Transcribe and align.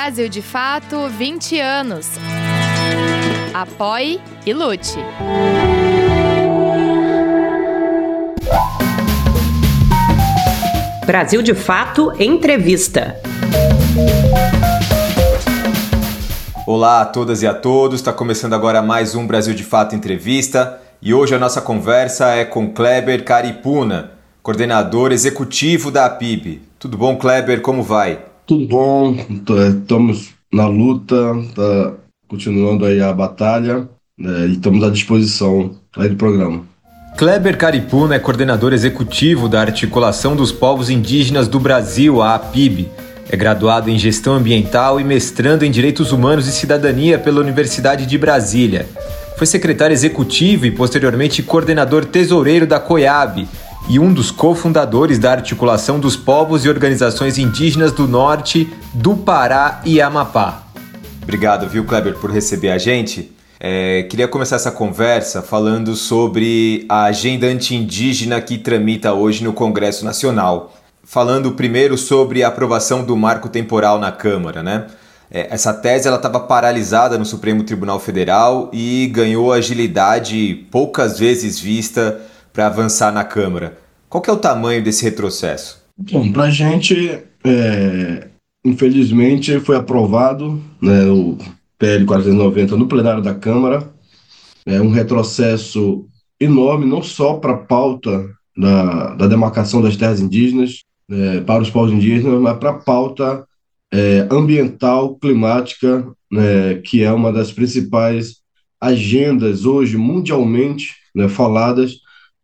Brasil 0.00 0.28
de 0.28 0.40
Fato 0.40 1.08
20 1.08 1.58
anos. 1.58 2.06
Apoie 3.52 4.20
e 4.46 4.54
lute. 4.54 4.96
Brasil 11.04 11.42
de 11.42 11.52
Fato 11.52 12.12
Entrevista. 12.16 13.20
Olá 16.64 17.00
a 17.00 17.04
todas 17.04 17.42
e 17.42 17.48
a 17.48 17.52
todos, 17.52 17.98
está 17.98 18.12
começando 18.12 18.54
agora 18.54 18.80
mais 18.80 19.16
um 19.16 19.26
Brasil 19.26 19.52
de 19.52 19.64
Fato 19.64 19.96
Entrevista 19.96 20.80
e 21.02 21.12
hoje 21.12 21.34
a 21.34 21.40
nossa 21.40 21.60
conversa 21.60 22.28
é 22.28 22.44
com 22.44 22.72
Kleber 22.72 23.24
Caripuna, 23.24 24.12
coordenador 24.44 25.10
executivo 25.10 25.90
da 25.90 26.06
APIB. 26.06 26.62
Tudo 26.78 26.96
bom, 26.96 27.16
Kleber? 27.16 27.60
Como 27.60 27.82
vai? 27.82 28.27
Tudo 28.48 28.66
bom, 28.66 29.14
estamos 29.68 30.30
na 30.50 30.66
luta, 30.66 31.14
tá 31.54 31.92
continuando 32.26 32.86
aí 32.86 32.98
a 32.98 33.12
batalha 33.12 33.86
né, 34.18 34.46
e 34.46 34.52
estamos 34.52 34.82
à 34.82 34.88
disposição 34.88 35.76
aí 35.94 36.08
do 36.08 36.16
programa. 36.16 36.62
Kleber 37.18 37.58
Caripuna 37.58 38.14
é 38.14 38.18
coordenador 38.18 38.72
executivo 38.72 39.50
da 39.50 39.60
Articulação 39.60 40.34
dos 40.34 40.50
Povos 40.50 40.88
Indígenas 40.88 41.46
do 41.46 41.60
Brasil, 41.60 42.22
a 42.22 42.36
APIB. 42.36 42.88
É 43.28 43.36
graduado 43.36 43.90
em 43.90 43.98
Gestão 43.98 44.32
Ambiental 44.32 44.98
e 44.98 45.04
mestrando 45.04 45.62
em 45.62 45.70
Direitos 45.70 46.10
Humanos 46.10 46.48
e 46.48 46.52
Cidadania 46.52 47.18
pela 47.18 47.42
Universidade 47.42 48.06
de 48.06 48.16
Brasília. 48.16 48.88
Foi 49.36 49.46
secretário 49.46 49.92
executivo 49.92 50.64
e 50.64 50.70
posteriormente 50.70 51.42
coordenador 51.42 52.06
tesoureiro 52.06 52.66
da 52.66 52.80
COIAB 52.80 53.46
e 53.88 53.98
um 53.98 54.12
dos 54.12 54.30
cofundadores 54.30 55.18
da 55.18 55.32
Articulação 55.32 55.98
dos 55.98 56.16
Povos 56.16 56.64
e 56.64 56.68
Organizações 56.68 57.38
Indígenas 57.38 57.90
do 57.90 58.06
Norte, 58.06 58.68
do 58.92 59.16
Pará 59.16 59.80
e 59.84 60.00
Amapá. 60.00 60.64
Obrigado, 61.22 61.68
viu, 61.68 61.84
Kleber, 61.84 62.14
por 62.18 62.30
receber 62.30 62.70
a 62.70 62.78
gente. 62.78 63.32
É, 63.58 64.02
queria 64.04 64.28
começar 64.28 64.56
essa 64.56 64.70
conversa 64.70 65.42
falando 65.42 65.96
sobre 65.96 66.84
a 66.88 67.04
agenda 67.04 67.46
anti-indígena 67.46 68.40
que 68.40 68.58
tramita 68.58 69.14
hoje 69.14 69.42
no 69.42 69.52
Congresso 69.52 70.04
Nacional 70.04 70.74
falando 71.08 71.52
primeiro 71.52 71.96
sobre 71.96 72.44
a 72.44 72.48
aprovação 72.48 73.02
do 73.02 73.16
marco 73.16 73.48
temporal 73.48 73.98
na 73.98 74.12
Câmara, 74.12 74.62
né? 74.62 74.86
É, 75.30 75.48
essa 75.50 75.72
tese 75.72 76.06
estava 76.06 76.40
paralisada 76.40 77.16
no 77.16 77.24
Supremo 77.24 77.62
Tribunal 77.62 77.98
Federal 77.98 78.70
e 78.74 79.06
ganhou 79.06 79.50
agilidade 79.50 80.66
poucas 80.70 81.18
vezes 81.18 81.58
vista 81.58 82.20
para 82.52 82.66
avançar 82.66 83.12
na 83.12 83.24
Câmara. 83.24 83.78
Qual 84.08 84.22
é 84.26 84.32
o 84.32 84.36
tamanho 84.36 84.82
desse 84.82 85.04
retrocesso? 85.04 85.82
Bom, 85.96 86.32
para 86.32 86.44
a 86.44 86.50
gente, 86.50 87.22
é, 87.44 88.28
infelizmente, 88.64 89.58
foi 89.60 89.76
aprovado 89.76 90.60
né, 90.80 91.06
o 91.06 91.36
PL 91.78 92.04
490 92.04 92.76
no 92.76 92.86
plenário 92.86 93.22
da 93.22 93.34
Câmara. 93.34 93.90
É 94.64 94.80
um 94.80 94.90
retrocesso 94.90 96.06
enorme, 96.40 96.86
não 96.86 97.02
só 97.02 97.34
para 97.34 97.52
a 97.52 97.58
pauta 97.58 98.28
da, 98.56 99.14
da 99.14 99.26
demarcação 99.26 99.82
das 99.82 99.96
terras 99.96 100.20
indígenas, 100.20 100.82
é, 101.10 101.40
para 101.40 101.62
os 101.62 101.70
povos 101.70 101.92
indígenas, 101.92 102.40
mas 102.40 102.58
para 102.58 102.70
a 102.70 102.78
pauta 102.78 103.44
é, 103.92 104.28
ambiental, 104.30 105.16
climática, 105.16 106.06
né, 106.30 106.74
que 106.84 107.02
é 107.02 107.12
uma 107.12 107.32
das 107.32 107.50
principais 107.50 108.36
agendas 108.80 109.64
hoje 109.64 109.96
mundialmente 109.96 110.94
né, 111.14 111.28
faladas 111.28 111.96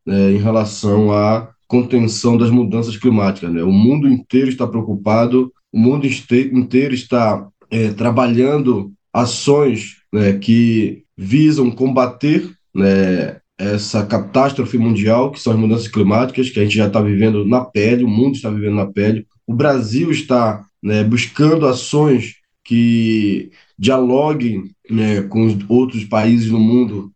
né, 0.06 0.32
em 0.32 0.38
relação 0.38 1.12
à 1.12 1.50
contenção 1.66 2.36
das 2.36 2.50
mudanças 2.50 2.96
climáticas. 2.96 3.52
Né? 3.52 3.62
O 3.62 3.72
mundo 3.72 4.08
inteiro 4.08 4.48
está 4.48 4.66
preocupado, 4.66 5.52
o 5.72 5.78
mundo 5.78 6.06
inteiro 6.06 6.94
está 6.94 7.48
é, 7.70 7.90
trabalhando 7.90 8.92
ações 9.12 9.96
né, 10.12 10.34
que 10.34 11.02
visam 11.16 11.70
combater 11.70 12.50
né, 12.74 13.38
essa 13.58 14.04
catástrofe 14.04 14.76
mundial, 14.76 15.30
que 15.30 15.40
são 15.40 15.52
as 15.52 15.58
mudanças 15.58 15.88
climáticas, 15.88 16.50
que 16.50 16.58
a 16.58 16.64
gente 16.64 16.76
já 16.76 16.86
está 16.86 17.00
vivendo 17.00 17.44
na 17.44 17.64
pele, 17.64 18.04
o 18.04 18.08
mundo 18.08 18.34
está 18.34 18.50
vivendo 18.50 18.74
na 18.74 18.86
pele. 18.86 19.26
O 19.46 19.54
Brasil 19.54 20.10
está 20.10 20.64
né, 20.82 21.04
buscando 21.04 21.66
ações 21.66 22.34
que 22.64 23.50
dialoguem 23.78 24.70
né, 24.90 25.22
com 25.22 25.46
os 25.46 25.56
outros 25.68 26.04
países 26.04 26.50
no 26.50 26.58
mundo 26.58 27.12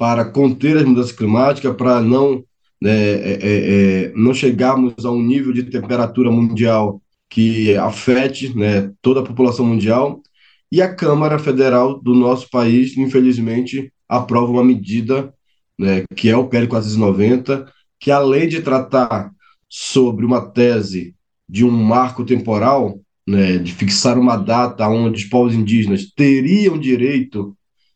para 0.00 0.24
conter 0.24 0.78
as 0.78 0.84
mudanças 0.86 1.12
climáticas, 1.12 1.76
para 1.76 2.00
não, 2.00 2.42
né, 2.80 2.90
é, 2.90 3.38
é, 3.42 4.04
é, 4.06 4.12
não 4.16 4.32
chegarmos 4.32 5.04
a 5.04 5.10
um 5.10 5.22
nível 5.22 5.52
de 5.52 5.64
temperatura 5.64 6.30
mundial 6.30 7.02
que 7.28 7.76
afete 7.76 8.56
né, 8.56 8.90
toda 9.02 9.20
a 9.20 9.22
população 9.22 9.66
mundial. 9.66 10.22
E 10.72 10.80
a 10.80 10.94
Câmara 10.94 11.38
Federal 11.38 12.00
do 12.00 12.14
nosso 12.14 12.48
país, 12.48 12.96
infelizmente, 12.96 13.92
aprova 14.08 14.50
uma 14.50 14.64
medida 14.64 15.34
né, 15.78 16.04
que 16.16 16.30
é 16.30 16.36
o 16.36 16.48
PL 16.48 16.66
490, 16.66 17.70
que 18.00 18.10
além 18.10 18.48
de 18.48 18.62
tratar 18.62 19.30
sobre 19.68 20.24
uma 20.24 20.40
tese 20.40 21.14
de 21.46 21.62
um 21.62 21.70
marco 21.70 22.24
temporal, 22.24 22.98
né, 23.28 23.58
de 23.58 23.74
fixar 23.74 24.18
uma 24.18 24.38
data 24.38 24.88
onde 24.88 25.24
os 25.24 25.28
povos 25.28 25.52
indígenas 25.52 26.06
teriam 26.16 26.78
direito 26.78 27.54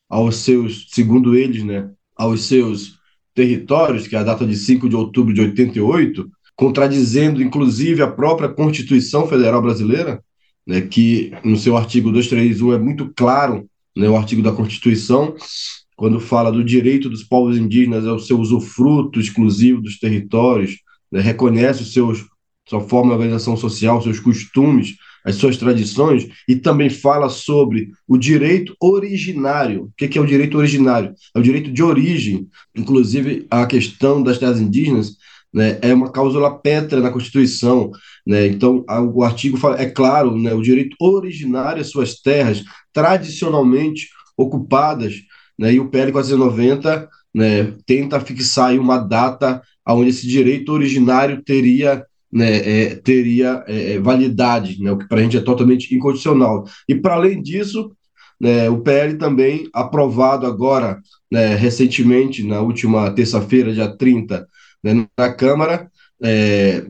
aos 0.08 0.36
seus, 0.36 0.86
segundo 0.90 1.36
eles, 1.36 1.64
né, 1.64 1.90
aos 2.16 2.44
seus 2.44 2.98
territórios, 3.34 4.06
que 4.06 4.14
é 4.14 4.18
a 4.18 4.24
data 4.24 4.46
de 4.46 4.56
5 4.56 4.88
de 4.88 4.96
outubro 4.96 5.34
de 5.34 5.40
88, 5.40 6.30
contradizendo 6.56 7.42
inclusive 7.42 8.02
a 8.02 8.10
própria 8.10 8.48
Constituição 8.48 9.26
Federal 9.26 9.60
Brasileira, 9.60 10.22
né, 10.66 10.80
que 10.80 11.32
no 11.44 11.56
seu 11.56 11.76
artigo 11.76 12.12
231 12.12 12.72
é 12.72 12.78
muito 12.78 13.12
claro, 13.14 13.68
né, 13.96 14.08
o 14.08 14.16
artigo 14.16 14.42
da 14.42 14.52
Constituição, 14.52 15.34
quando 15.96 16.20
fala 16.20 16.50
do 16.50 16.64
direito 16.64 17.08
dos 17.08 17.22
povos 17.22 17.56
indígenas 17.56 18.06
ao 18.06 18.18
seu 18.18 18.38
usufruto 18.38 19.20
exclusivo 19.20 19.80
dos 19.80 19.98
territórios, 19.98 20.78
né, 21.10 21.20
reconhece 21.20 21.82
os 21.82 21.92
seus, 21.92 22.24
sua 22.68 22.80
forma 22.80 23.10
de 23.10 23.16
organização 23.16 23.56
social, 23.56 24.00
seus 24.00 24.20
costumes, 24.20 24.96
as 25.24 25.36
suas 25.36 25.56
tradições, 25.56 26.28
e 26.46 26.54
também 26.54 26.90
fala 26.90 27.28
sobre 27.28 27.90
o 28.06 28.18
direito 28.18 28.76
originário. 28.80 29.84
O 29.84 29.92
que 29.96 30.18
é 30.18 30.20
o 30.20 30.26
direito 30.26 30.58
originário? 30.58 31.14
É 31.34 31.38
o 31.38 31.42
direito 31.42 31.72
de 31.72 31.82
origem. 31.82 32.46
Inclusive, 32.76 33.46
a 33.50 33.66
questão 33.66 34.22
das 34.22 34.38
terras 34.38 34.60
indígenas 34.60 35.16
né, 35.52 35.78
é 35.80 35.94
uma 35.94 36.10
cláusula 36.10 36.58
pétrea 36.58 37.00
na 37.00 37.10
Constituição. 37.10 37.92
Né? 38.26 38.48
Então, 38.48 38.84
o 39.14 39.22
artigo 39.22 39.56
fala, 39.56 39.80
é 39.80 39.88
claro, 39.88 40.36
né, 40.36 40.52
o 40.52 40.60
direito 40.60 40.96
originário 41.00 41.80
às 41.80 41.88
suas 41.88 42.20
terras, 42.20 42.64
tradicionalmente 42.92 44.08
ocupadas 44.36 45.14
né, 45.58 45.72
e 45.72 45.80
o 45.80 45.88
PL 45.88 46.10
490 46.12 47.08
né, 47.32 47.72
tenta 47.86 48.20
fixar 48.20 48.76
uma 48.78 48.98
data 48.98 49.62
onde 49.86 50.10
esse 50.10 50.26
direito 50.26 50.72
originário 50.72 51.42
teria, 51.42 52.04
né, 52.34 52.56
é, 52.56 52.96
teria 52.96 53.62
é, 53.68 53.92
é, 53.92 54.00
validade, 54.00 54.82
né, 54.82 54.90
o 54.90 54.98
que 54.98 55.06
para 55.06 55.20
a 55.20 55.22
gente 55.22 55.36
é 55.36 55.40
totalmente 55.40 55.94
incondicional. 55.94 56.64
E 56.88 56.94
para 56.96 57.14
além 57.14 57.40
disso, 57.40 57.92
né, 58.40 58.68
o 58.68 58.80
PL 58.80 59.16
também 59.16 59.68
aprovado 59.72 60.44
agora, 60.44 61.00
né, 61.30 61.54
recentemente, 61.54 62.42
na 62.42 62.60
última 62.60 63.08
terça-feira, 63.12 63.72
dia 63.72 63.96
30, 63.96 64.48
né, 64.82 65.06
na 65.16 65.32
Câmara, 65.32 65.88
é, 66.20 66.84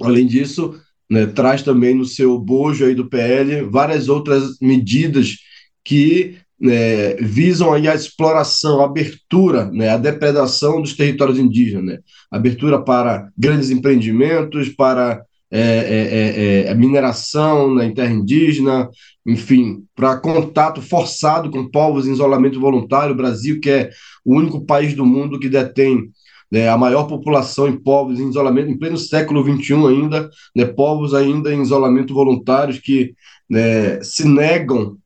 além 0.00 0.28
disso, 0.28 0.80
né, 1.10 1.26
traz 1.26 1.62
também 1.62 1.94
no 1.96 2.04
seu 2.04 2.38
bojo 2.38 2.84
aí 2.84 2.94
do 2.94 3.08
PL 3.08 3.62
várias 3.62 4.08
outras 4.08 4.58
medidas 4.60 5.36
que 5.84 6.36
né, 6.60 7.14
visam 7.14 7.72
aí 7.72 7.88
a 7.88 7.94
exploração, 7.94 8.80
a 8.80 8.84
abertura, 8.84 9.70
né, 9.70 9.90
a 9.90 9.96
depredação 9.96 10.80
dos 10.80 10.94
territórios 10.96 11.38
indígenas, 11.38 11.84
né, 11.84 11.98
abertura 12.30 12.82
para 12.82 13.28
grandes 13.36 13.70
empreendimentos, 13.70 14.68
para 14.68 15.22
é, 15.50 15.60
é, 15.60 16.66
é, 16.66 16.70
é 16.70 16.74
mineração 16.74 17.72
na 17.72 17.88
terra 17.92 18.12
indígena, 18.12 18.88
enfim, 19.24 19.84
para 19.94 20.16
contato 20.16 20.82
forçado 20.82 21.50
com 21.50 21.70
povos 21.70 22.08
em 22.08 22.12
isolamento 22.12 22.60
voluntário. 22.60 23.14
O 23.14 23.16
Brasil, 23.16 23.60
que 23.60 23.70
é 23.70 23.90
o 24.24 24.34
único 24.36 24.64
país 24.64 24.94
do 24.94 25.06
mundo 25.06 25.38
que 25.38 25.48
detém 25.48 26.10
né, 26.50 26.68
a 26.68 26.76
maior 26.76 27.04
população 27.04 27.68
em 27.68 27.76
povos 27.76 28.18
em 28.18 28.28
isolamento, 28.28 28.70
em 28.70 28.78
pleno 28.78 28.98
século 28.98 29.42
XXI 29.44 29.74
ainda, 29.86 30.30
né, 30.54 30.64
povos 30.64 31.14
ainda 31.14 31.52
em 31.52 31.62
isolamento 31.62 32.14
voluntários 32.14 32.78
que 32.78 33.14
né, 33.48 34.02
se 34.02 34.26
negam 34.26 34.96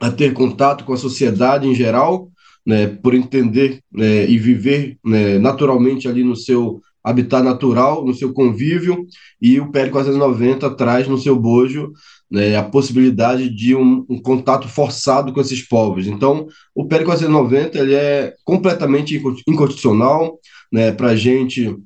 a 0.00 0.10
ter 0.10 0.32
contato 0.32 0.84
com 0.84 0.92
a 0.92 0.96
sociedade 0.96 1.68
em 1.68 1.74
geral, 1.74 2.30
né, 2.66 2.86
por 2.86 3.14
entender 3.14 3.80
né, 3.92 4.28
e 4.28 4.38
viver 4.38 4.96
né, 5.04 5.38
naturalmente 5.38 6.08
ali 6.08 6.24
no 6.24 6.34
seu 6.34 6.80
habitat 7.02 7.42
natural, 7.42 8.04
no 8.04 8.14
seu 8.14 8.32
convívio, 8.32 9.06
e 9.40 9.60
o 9.60 9.70
PL 9.70 9.90
490 9.90 10.70
traz 10.76 11.08
no 11.08 11.18
seu 11.18 11.38
bojo 11.38 11.92
né, 12.30 12.56
a 12.56 12.62
possibilidade 12.62 13.48
de 13.48 13.74
um, 13.74 14.04
um, 14.08 14.20
contato 14.20 14.68
forçado 14.68 15.32
com 15.32 15.40
esses 15.40 15.66
povos. 15.66 16.06
Então, 16.06 16.46
o 16.74 16.86
PL 16.86 17.04
490 17.04 17.78
ele 17.78 17.94
é 17.94 18.34
completamente 18.44 19.20
inconstitucional, 19.46 20.38
né, 20.72 20.92
para 20.92 21.08
a 21.08 21.16
gente 21.16 21.76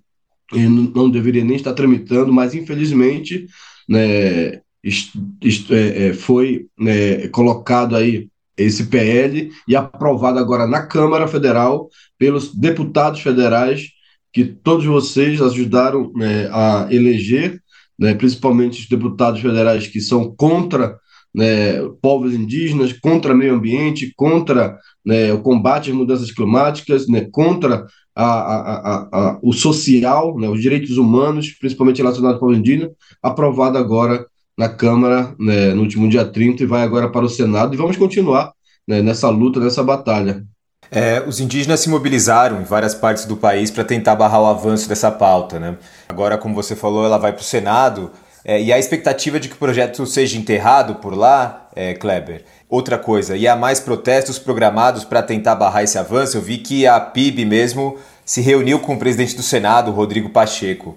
não 0.53 1.11
deveria 1.11 1.43
nem 1.43 1.57
estar 1.57 1.73
tramitando, 1.73 2.33
mas 2.33 2.55
infelizmente 2.55 3.47
né, 3.89 4.61
é, 4.85 6.09
é, 6.09 6.13
foi 6.13 6.67
é, 6.87 7.29
colocado 7.29 7.97
aí 7.97 8.29
esse 8.57 8.85
PL 8.87 9.51
e 9.67 9.75
aprovado 9.75 10.39
agora 10.39 10.67
na 10.67 10.87
Câmara 10.87 11.27
Federal 11.27 11.89
pelos 12.19 12.55
deputados 12.55 13.21
federais 13.21 13.89
que 14.33 14.45
todos 14.45 14.85
vocês 14.85 15.41
ajudaram 15.41 16.13
né, 16.15 16.49
a 16.53 16.89
eleger, 16.91 17.61
né, 17.99 18.15
principalmente 18.15 18.83
os 18.83 18.89
deputados 18.89 19.41
federais 19.41 19.87
que 19.87 20.01
são 20.01 20.35
contra 20.35 20.99
né, 21.35 21.81
povos 22.01 22.33
indígenas, 22.35 22.93
contra 22.93 23.35
meio 23.35 23.55
ambiente, 23.55 24.13
contra 24.17 24.79
né, 25.05 25.33
o 25.33 25.41
combate 25.41 25.91
às 25.91 25.97
mudanças 25.97 26.31
climáticas, 26.31 27.09
né, 27.09 27.27
contra 27.31 27.87
a, 28.15 28.25
a, 28.25 29.09
a, 29.13 29.39
o 29.43 29.53
social, 29.53 30.39
né, 30.39 30.49
os 30.49 30.61
direitos 30.61 30.97
humanos, 30.97 31.51
principalmente 31.51 31.99
relacionados 31.99 32.35
ao 32.35 32.41
povo 32.41 32.55
indígena, 32.55 32.91
aprovado 33.23 33.79
agora 33.79 34.27
na 34.57 34.69
Câmara 34.69 35.35
né, 35.39 35.75
no 35.75 35.83
último 35.83 36.09
dia 36.09 36.25
30 36.25 36.63
e 36.63 36.67
vai 36.67 36.83
agora 36.83 37.09
para 37.09 37.25
o 37.25 37.29
Senado 37.29 37.75
e 37.75 37.77
vamos 37.77 37.97
continuar 37.97 38.53
né, 38.87 39.03
nessa 39.03 39.29
luta, 39.29 39.61
nessa 39.61 39.83
batalha. 39.83 40.45
É, 40.91 41.25
os 41.27 41.41
indígenas 41.41 41.81
se 41.81 41.89
mobilizaram 41.89 42.61
em 42.61 42.65
várias 42.65 42.95
partes 42.95 43.25
do 43.25 43.37
país 43.37 43.71
para 43.71 43.83
tentar 43.85 44.15
barrar 44.15 44.41
o 44.41 44.47
avanço 44.47 44.89
dessa 44.89 45.11
pauta. 45.11 45.59
Né? 45.59 45.77
Agora, 46.09 46.39
como 46.39 46.55
você 46.55 46.77
falou, 46.77 47.05
ela 47.05 47.19
vai 47.19 47.33
para 47.33 47.41
o 47.41 47.45
Senado 47.45 48.13
é, 48.45 48.63
e 48.63 48.73
a 48.73 48.79
expectativa 48.79 49.41
de 49.41 49.49
que 49.49 49.55
o 49.55 49.59
projeto 49.59 50.07
seja 50.07 50.39
enterrado 50.39 50.97
por 50.97 51.17
lá, 51.17 51.69
é, 51.75 51.95
Kleber. 51.95 52.45
Outra 52.69 52.99
coisa, 52.99 53.37
e 53.37 53.49
há 53.49 53.57
mais 53.57 53.81
protestos 53.81 54.39
programados 54.39 55.05
para 55.05 55.23
tentar 55.23 55.55
barrar 55.55 55.83
esse 55.83 55.99
avanço? 55.99 56.37
Eu 56.37 56.43
vi 56.43 56.59
que 56.59 56.87
a 56.87 57.01
PIB 57.01 57.45
mesmo 57.45 57.97
se 58.25 58.41
reuniu 58.41 58.79
com 58.81 58.95
o 58.95 58.99
presidente 58.99 59.35
do 59.35 59.43
Senado, 59.43 59.91
Rodrigo 59.91 60.31
Pacheco. 60.31 60.97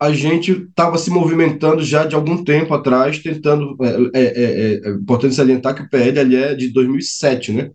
A 0.00 0.12
gente 0.12 0.52
estava 0.52 0.98
se 0.98 1.10
movimentando 1.10 1.82
já 1.82 2.04
de 2.04 2.14
algum 2.14 2.42
tempo 2.42 2.74
atrás, 2.74 3.18
tentando. 3.18 3.76
É, 4.14 4.20
é, 4.20 4.24
é, 4.24 4.80
é 4.84 4.90
importante 4.90 5.34
salientar 5.34 5.74
que 5.74 5.82
o 5.82 5.88
PL 5.88 6.18
ali 6.18 6.36
é 6.36 6.54
de 6.54 6.72
2007, 6.72 7.52
né? 7.52 7.70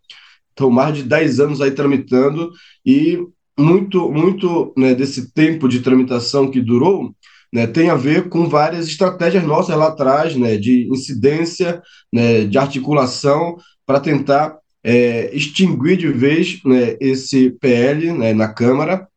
Então, 0.54 0.70
mais 0.70 0.96
de 0.96 1.04
10 1.04 1.40
anos 1.40 1.62
aí 1.62 1.72
tramitando, 1.72 2.52
e 2.86 3.18
muito, 3.58 4.12
muito 4.12 4.74
né, 4.78 4.94
desse 4.94 5.34
tempo 5.34 5.68
de 5.68 5.80
tramitação 5.80 6.52
que 6.52 6.62
durou 6.62 7.14
né, 7.54 7.68
tem 7.68 7.90
a 7.90 7.96
ver 7.96 8.30
com 8.30 8.48
várias 8.48 8.88
estratégias 8.88 9.44
nossas 9.44 9.76
lá 9.76 9.88
atrás, 9.88 10.36
né, 10.36 10.58
de 10.58 10.88
incidência, 10.90 11.82
né, 12.14 12.46
de 12.46 12.58
articulação, 12.58 13.58
para 13.86 14.00
tentar 14.00 14.58
é, 14.84 15.36
extinguir 15.36 15.98
de 15.98 16.08
vez 16.08 16.62
né, 16.64 16.96
esse 17.00 17.52
PL 17.60 18.14
né, 18.14 18.34
na 18.34 18.48
Câmara, 18.48 19.08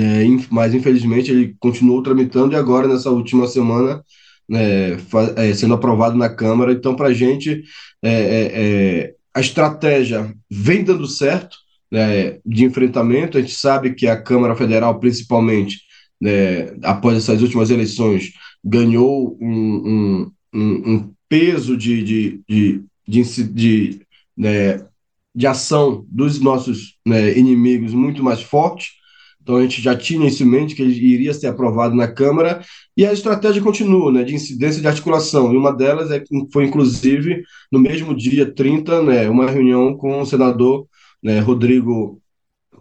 é, 0.00 0.24
mas 0.50 0.74
infelizmente 0.74 1.30
ele 1.30 1.56
continuou 1.58 2.02
tramitando 2.02 2.54
e 2.54 2.56
agora, 2.56 2.88
nessa 2.88 3.10
última 3.10 3.46
semana, 3.46 4.02
né, 4.48 4.92
é, 5.36 5.54
sendo 5.54 5.74
aprovado 5.74 6.16
na 6.16 6.28
Câmara. 6.28 6.72
Então, 6.72 6.94
para 6.94 7.08
a 7.08 7.12
gente, 7.12 7.62
é, 8.02 8.12
é, 8.12 8.50
é, 8.54 9.14
a 9.34 9.40
estratégia 9.40 10.34
vem 10.50 10.84
dando 10.84 11.06
certo 11.06 11.56
né, 11.90 12.38
de 12.44 12.64
enfrentamento. 12.64 13.36
A 13.36 13.40
gente 13.40 13.54
sabe 13.54 13.94
que 13.94 14.06
a 14.06 14.20
Câmara 14.20 14.56
Federal, 14.56 14.98
principalmente, 14.98 15.80
né, 16.20 16.74
após 16.82 17.16
essas 17.16 17.42
últimas 17.42 17.70
eleições, 17.70 18.32
ganhou 18.64 19.36
um, 19.40 20.30
um, 20.54 20.60
um 20.60 21.12
peso 21.28 21.76
de, 21.76 22.02
de, 22.02 22.40
de, 22.48 22.84
de, 23.06 23.44
de, 23.44 24.00
né, 24.36 24.84
de 25.34 25.46
ação 25.46 26.04
dos 26.08 26.40
nossos 26.40 26.96
né, 27.06 27.36
inimigos 27.36 27.92
muito 27.94 28.22
mais 28.22 28.42
forte. 28.42 29.01
Então 29.42 29.56
a 29.56 29.62
gente 29.62 29.82
já 29.82 29.96
tinha 29.96 30.28
isso 30.28 30.42
em 30.42 30.46
mente 30.46 30.74
que 30.74 30.82
ele 30.82 30.94
iria 30.94 31.34
ser 31.34 31.48
aprovado 31.48 31.94
na 31.94 32.06
Câmara 32.06 32.62
e 32.96 33.04
a 33.04 33.12
estratégia 33.12 33.60
continua, 33.62 34.12
né, 34.12 34.22
de 34.22 34.34
incidência 34.34 34.80
de 34.80 34.86
articulação. 34.86 35.52
E 35.52 35.56
uma 35.56 35.72
delas 35.72 36.10
é, 36.10 36.22
foi 36.52 36.64
inclusive 36.66 37.42
no 37.70 37.78
mesmo 37.80 38.16
dia 38.16 38.52
30, 38.52 39.02
né, 39.02 39.28
uma 39.28 39.50
reunião 39.50 39.96
com 39.96 40.20
o 40.20 40.26
senador 40.26 40.86
né, 41.22 41.40
Rodrigo 41.40 42.20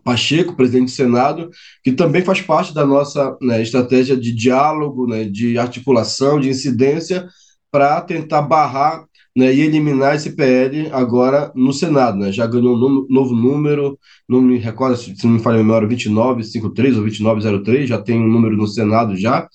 Pacheco, 0.04 0.56
presidente 0.56 0.86
do 0.86 0.92
Senado, 0.92 1.50
que 1.84 1.92
também 1.92 2.24
faz 2.24 2.42
parte 2.42 2.74
da 2.74 2.86
nossa 2.86 3.38
né, 3.42 3.62
estratégia 3.62 4.18
de 4.18 4.34
diálogo, 4.34 5.08
né, 5.08 5.26
de 5.26 5.58
articulação, 5.58 6.40
de 6.40 6.50
incidência, 6.50 7.28
para 7.72 8.02
tentar 8.02 8.42
barrar 8.42 9.06
né, 9.36 9.54
e 9.54 9.62
eliminar 9.62 10.16
esse 10.16 10.36
PL 10.36 10.90
agora 10.92 11.52
no 11.56 11.72
Senado. 11.72 12.18
Né? 12.18 12.32
Já 12.32 12.46
ganhou 12.46 12.76
um 12.76 13.06
novo 13.10 13.36
número, 13.36 13.98
não 14.28 14.42
me 14.42 14.58
recordo 14.58 14.98
se 14.98 15.26
não 15.26 15.34
me 15.34 15.40
falha 15.40 15.56
a 15.56 15.64
memória, 15.64 15.88
2953 15.88 16.98
ou 16.98 17.04
2903, 17.04 17.90
já 17.90 18.02
tem 18.02 18.20
um 18.20 18.28
número 18.28 18.58
no 18.58 18.68
Senado 18.68 19.16
já, 19.16 19.48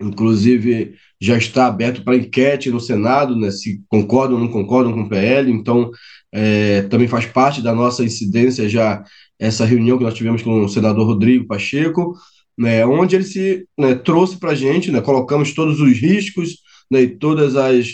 inclusive 0.00 0.94
já 1.20 1.36
está 1.36 1.66
aberto 1.66 2.04
para 2.04 2.16
enquete 2.16 2.70
no 2.70 2.80
Senado, 2.80 3.36
né, 3.36 3.50
se 3.50 3.82
concordam 3.88 4.38
ou 4.38 4.44
não 4.44 4.50
concordam 4.50 4.92
com 4.92 5.02
o 5.02 5.08
PL, 5.08 5.50
então 5.50 5.90
é, 6.32 6.82
também 6.82 7.08
faz 7.08 7.26
parte 7.26 7.60
da 7.60 7.74
nossa 7.74 8.04
incidência 8.04 8.68
já 8.68 9.02
essa 9.38 9.64
reunião 9.64 9.98
que 9.98 10.04
nós 10.04 10.14
tivemos 10.14 10.42
com 10.42 10.64
o 10.64 10.68
senador 10.68 11.06
Rodrigo 11.06 11.46
Pacheco, 11.46 12.14
né, 12.56 12.84
onde 12.84 13.14
ele 13.14 13.24
se 13.24 13.66
né, 13.78 13.94
trouxe 13.94 14.36
para 14.38 14.50
a 14.50 14.54
gente, 14.54 14.90
né, 14.90 15.00
colocamos 15.00 15.54
todos 15.54 15.80
os 15.80 15.92
riscos 15.98 16.56
né, 16.90 17.02
e 17.02 17.08
todas 17.08 17.54
as, 17.56 17.88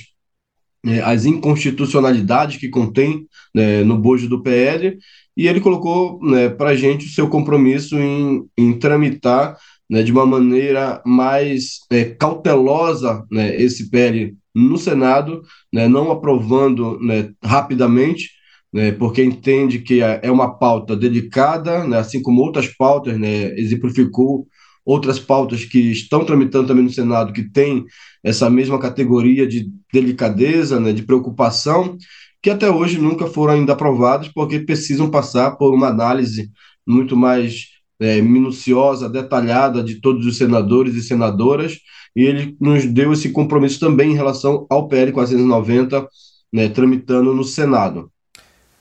né, 0.85 1.01
as 1.03 1.25
inconstitucionalidades 1.25 2.59
que 2.59 2.69
contém 2.69 3.27
né, 3.55 3.83
no 3.83 3.97
bojo 3.97 4.29
do 4.29 4.43
PL, 4.43 4.99
e 5.37 5.49
ele 5.49 5.61
colocou 5.61 6.21
né, 6.23 6.49
para 6.49 6.71
a 6.71 6.77
gente 6.77 7.07
o 7.07 7.11
seu 7.11 7.29
compromisso 7.29 7.99
em, 7.99 8.45
em 8.57 8.79
tramitar 8.79 9.57
né, 9.91 10.03
de 10.03 10.13
uma 10.13 10.27
maneira 10.27 11.03
mais 11.05 11.81
é, 11.91 12.05
cautelosa 12.05 13.25
né, 13.31 13.61
esse 13.61 13.91
PL 13.91 14.37
no 14.55 14.79
Senado, 14.79 15.43
né, 15.73 15.89
não 15.89 16.13
aprovando 16.13 16.99
né, 17.01 17.31
rapidamente, 17.43 18.31
né, 18.73 18.93
porque 18.93 19.23
entende 19.23 19.81
que 19.81 20.03
é, 20.03 20.21
é 20.23 20.31
uma 20.31 20.57
pauta 20.59 20.97
delicada, 20.97 21.99
assim 21.99 22.23
como 22.23 22.43
outras 22.43 22.69
pautas, 22.69 23.19
exemplificou 23.57 24.47
outras 24.85 25.19
pautas 25.19 25.65
que 25.65 25.79
estão 25.91 26.25
tramitando 26.25 26.69
também 26.69 26.85
no 26.85 26.91
Senado, 26.91 27.33
que 27.33 27.43
tem 27.43 27.85
essa 28.23 28.51
mesma 28.51 28.79
categoria 28.79 29.47
de 29.47 29.71
delicadeza, 29.93 30.79
né, 30.79 30.93
de 30.93 31.03
preocupação, 31.03 31.97
que 32.43 32.51
até 32.51 32.71
hoje 32.71 32.99
nunca 32.99 33.27
foram 33.27 33.55
ainda 33.55 33.73
aprovadas, 33.73 34.29
porque 34.29 34.61
precisam 34.61 35.11
passar 35.11 35.53
por 35.53 35.73
uma 35.73 35.89
análise 35.89 36.51
muito 36.87 37.17
mais 37.17 37.69
é, 37.99 38.21
minuciosa, 38.21 39.09
detalhada 39.09 39.83
de 39.83 40.01
todos 40.01 40.27
os 40.27 40.37
senadores 40.37 40.95
e 40.95 41.03
senadoras, 41.03 41.79
e 42.15 42.23
ele 42.23 42.57
nos 42.61 42.85
deu 42.85 43.13
esse 43.13 43.31
compromisso 43.31 43.81
também 43.81 44.13
em 44.13 44.15
relação 44.15 44.67
ao 44.71 44.89
PL 44.89 45.13
490, 45.13 46.07
né, 46.53 46.69
tramitando 46.69 47.35
no 47.35 47.45
Senado. 47.45 48.11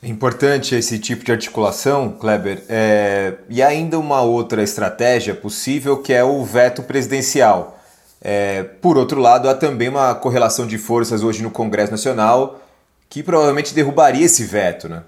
É 0.03 0.10
importante 0.10 0.75
esse 0.75 1.00
tipo 1.00 1.24
de 1.24 1.31
articulação, 1.31 2.12
Kleber. 2.12 2.62
É... 2.67 3.36
E 3.50 3.62
ainda 3.62 3.98
uma 3.98 4.22
outra 4.22 4.62
estratégia 4.62 5.33
possível 5.33 6.01
que 6.01 6.12
é 6.12 6.22
o 6.22 6.43
veto 6.43 6.83
presidencial. 6.83 7.81
É... 8.19 8.63
Por 8.63 8.98
outro 8.98 9.22
lado, 9.22 9.48
há 9.48 9.55
também 9.55 9.88
uma 9.88 10.13
correlação 10.13 10.67
de 10.67 10.77
forças 10.77 11.24
hoje 11.24 11.41
no 11.41 11.50
Congresso 11.50 11.91
Nacional 11.93 12.62
que 13.10 13.24
provavelmente 13.24 13.74
derrubaria 13.74 14.25
esse 14.25 14.43
veto, 14.43 14.89
né? 14.89 15.03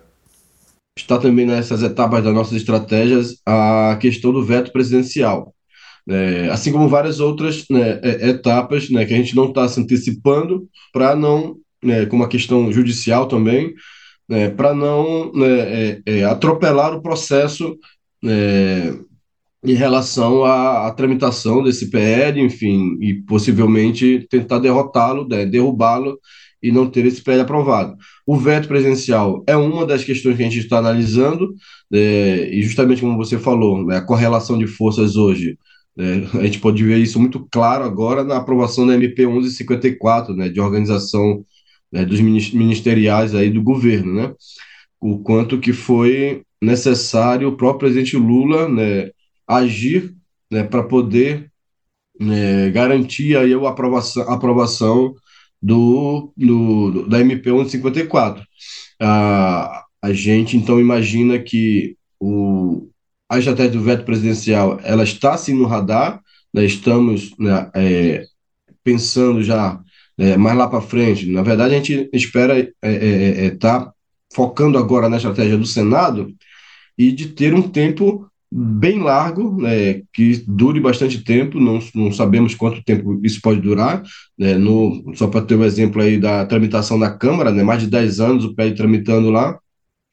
Está 0.98 1.18
também 1.18 1.46
nessas 1.46 1.84
etapas 1.84 2.24
das 2.24 2.34
nossas 2.34 2.54
estratégias 2.54 3.36
a 3.46 3.98
questão 4.00 4.32
do 4.32 4.46
veto 4.46 4.72
presidencial. 4.72 5.54
É, 6.08 6.48
assim 6.52 6.72
como 6.72 6.88
várias 6.88 7.20
outras 7.20 7.66
né, 7.70 8.00
é, 8.02 8.30
etapas 8.30 8.90
né, 8.90 9.04
que 9.06 9.14
a 9.14 9.18
gente 9.18 9.36
não 9.36 9.50
está 9.50 9.68
se 9.68 9.78
antecipando 9.82 10.70
para 10.94 11.16
não, 11.18 11.58
né, 11.84 12.06
como 12.06 12.24
a 12.24 12.30
questão 12.30 12.72
judicial 12.72 13.28
também, 13.28 13.74
né, 14.28 14.50
para 14.50 14.74
não 14.74 15.32
né, 15.34 15.48
é, 15.48 16.02
é, 16.06 16.24
atropelar 16.24 16.94
o 16.94 17.02
processo 17.02 17.78
né, 18.22 18.98
em 19.64 19.74
relação 19.74 20.44
à, 20.44 20.88
à, 20.88 20.92
tramitação 20.92 21.64
desse 21.64 21.90
PL, 21.90 22.40
enfim, 22.42 22.98
e 23.02 23.16
possivelmente 23.24 24.26
tentar 24.30 24.60
derrotá-lo, 24.60 25.28
né, 25.28 25.46
derrubá-lo 25.46 26.20
e 26.62 26.72
não 26.72 26.90
ter 26.90 27.06
esse 27.06 27.22
PL 27.22 27.42
aprovado. 27.42 27.96
O 28.26 28.36
veto 28.36 28.68
presidencial 28.68 29.44
é 29.48 29.56
uma 29.56 29.86
das 29.86 30.04
questões 30.04 30.36
que 30.38 30.44
a 30.44 30.46
gente 30.46 30.60
está 30.60 30.80
analisando, 30.80 31.54
é, 31.94 32.50
e 32.52 32.64
justamente 32.64 33.02
como 33.02 33.18
você 33.18 33.38
falou, 33.38 33.86
né, 33.86 33.98
a 33.98 34.06
correlação 34.06 34.58
de 34.58 34.68
forças 34.68 35.16
hoje, 35.16 35.58
né, 35.96 36.28
a 36.34 36.44
gente 36.44 36.60
pode 36.60 36.84
ver 36.84 36.98
isso 36.98 37.20
muito 37.20 37.48
claro 37.52 37.84
agora 37.84 38.24
na 38.24 38.38
aprovação 38.38 38.86
da 38.88 38.96
MP 38.96 39.26
1154, 39.26 40.36
né, 40.36 40.50
de 40.50 40.60
organização 40.60 41.46
né, 41.96 42.04
dos 42.04 42.20
ministeriais 42.20 43.34
aí 43.34 43.50
do 43.50 43.64
governo, 43.64 44.14
né? 44.14 44.34
O 45.00 45.20
quanto 45.20 45.60
que 45.62 45.72
foi 45.72 46.44
necessário 46.62 47.48
o 47.48 47.56
próprio 47.56 47.80
presidente 47.88 48.18
Lula 48.18 48.68
né, 48.68 49.12
agir 49.48 50.14
né, 50.52 50.64
para 50.64 50.84
poder 50.84 51.50
né, 52.20 52.70
garantir 52.72 53.38
aí 53.38 53.54
a 53.54 53.70
aprovação, 53.70 54.30
aprovação 54.30 55.16
do, 55.62 56.34
do, 56.36 57.08
da 57.08 57.22
MP 57.22 57.50
154. 57.50 58.44
A, 59.02 59.86
a 60.02 60.12
gente 60.12 60.58
então 60.58 60.82
imagina 60.82 61.40
que 61.40 61.96
o, 62.20 62.90
a 63.30 63.40
estratégia 63.40 63.72
do 63.72 63.82
veto 63.82 64.04
presidencial 64.04 64.82
ela 64.84 65.04
está 65.06 65.38
sim 65.38 65.54
no 65.54 65.66
radar, 65.66 66.22
né, 66.54 66.66
estamos 66.66 67.34
né, 67.40 67.72
é, 67.74 68.26
pensando 68.84 69.42
já 69.42 69.80
é, 70.18 70.38
mais 70.38 70.58
lá 70.58 70.68
para 70.68 70.82
frente. 70.82 71.30
Na 71.30 71.42
verdade, 71.42 71.74
a 71.74 71.78
gente 71.78 72.10
espera 72.14 72.60
estar 72.60 72.74
é, 72.82 72.94
é, 72.94 73.46
é, 73.46 73.50
tá 73.52 73.92
focando 74.34 74.78
agora 74.78 75.10
na 75.10 75.18
estratégia 75.18 75.58
do 75.58 75.66
Senado 75.66 76.34
e 76.98 77.12
de 77.12 77.28
ter 77.28 77.54
um 77.54 77.62
tempo 77.62 78.30
bem 78.52 79.00
largo, 79.02 79.62
né, 79.62 80.02
que 80.14 80.44
dure 80.48 80.80
bastante 80.80 81.24
tempo, 81.24 81.60
não, 81.60 81.80
não 81.94 82.12
sabemos 82.12 82.56
quanto 82.56 82.84
tempo 82.84 83.20
isso 83.24 83.42
pode 83.42 83.60
durar, 83.60 84.02
né, 84.38 84.56
no, 84.56 85.14
só 85.14 85.28
para 85.28 85.42
ter 85.42 85.56
um 85.56 85.64
exemplo 85.64 86.02
aí 86.02 86.18
da 86.18 86.46
tramitação 86.46 86.98
da 86.98 87.12
Câmara, 87.12 87.52
né, 87.52 87.64
mais 87.64 87.82
de 87.82 87.88
10 87.88 88.20
anos 88.22 88.46
o 88.46 88.56
PL 88.56 88.74
tramitando 88.76 89.30
lá, 89.30 89.60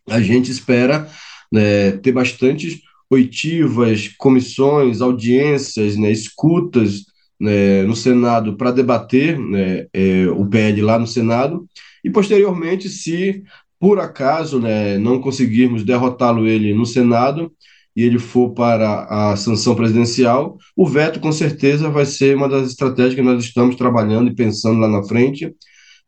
a 0.09 0.21
gente 0.21 0.51
espera 0.51 1.09
né, 1.53 1.93
ter 1.93 2.11
bastantes 2.11 2.81
oitivas, 3.09 4.09
comissões, 4.19 5.01
audiências, 5.01 5.97
né, 5.97 6.11
escutas 6.11 7.05
né, 7.43 7.83
no 7.83 7.97
Senado 7.97 8.57
para 8.57 8.71
debater 8.71 9.37
né, 9.37 9.87
é, 9.93 10.27
o 10.29 10.47
PL 10.47 10.81
lá 10.81 10.99
no 10.99 11.07
Senado, 11.07 11.67
e 12.05 12.11
posteriormente, 12.11 12.89
se 12.89 13.43
por 13.81 13.99
acaso 13.99 14.61
né, 14.61 14.97
não 14.97 15.21
conseguirmos 15.21 15.83
derrotá-lo 15.83 16.47
ele 16.47 16.73
no 16.73 16.87
Senado, 16.87 17.53
e 17.97 18.05
ele 18.05 18.19
for 18.19 18.51
para 18.55 19.05
a 19.05 19.37
sanção 19.37 19.75
presidencial, 19.75 20.57
o 20.77 20.87
veto 20.87 21.21
com 21.21 21.31
certeza 21.31 21.91
vai 21.91 22.07
ser 22.07 22.37
uma 22.37 22.49
das 22.49 22.69
estratégias 22.69 23.15
que 23.15 23.23
nós 23.23 23.45
estamos 23.45 23.77
trabalhando 23.77 24.31
e 24.31 24.35
pensando 24.35 24.81
lá 24.81 24.89
na 24.89 25.03
frente. 25.03 25.53